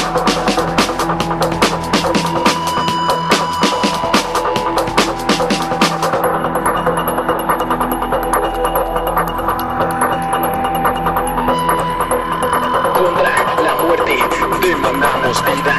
Vida. 15.05 15.77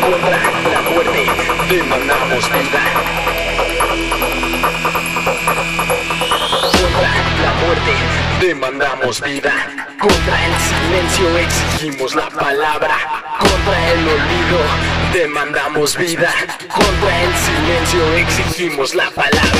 Contra 0.00 0.38
la 0.70 0.80
muerte 0.90 1.26
demandamos 1.70 2.50
vida. 2.50 2.82
Contra 6.76 7.10
la 7.42 7.52
muerte 7.62 7.94
demandamos 8.40 9.20
vida. 9.22 9.52
Contra 9.98 10.44
el 10.46 10.54
silencio 10.60 11.38
exigimos 11.38 12.14
la 12.14 12.28
palabra. 12.28 12.96
Contra 13.38 13.92
el 13.92 14.08
olvido 14.08 14.60
demandamos 15.12 15.96
vida. 15.96 16.32
Contra 16.68 17.22
el 17.22 17.34
silencio 17.34 18.14
exigimos 18.14 18.94
la 18.94 19.10
palabra. 19.10 19.59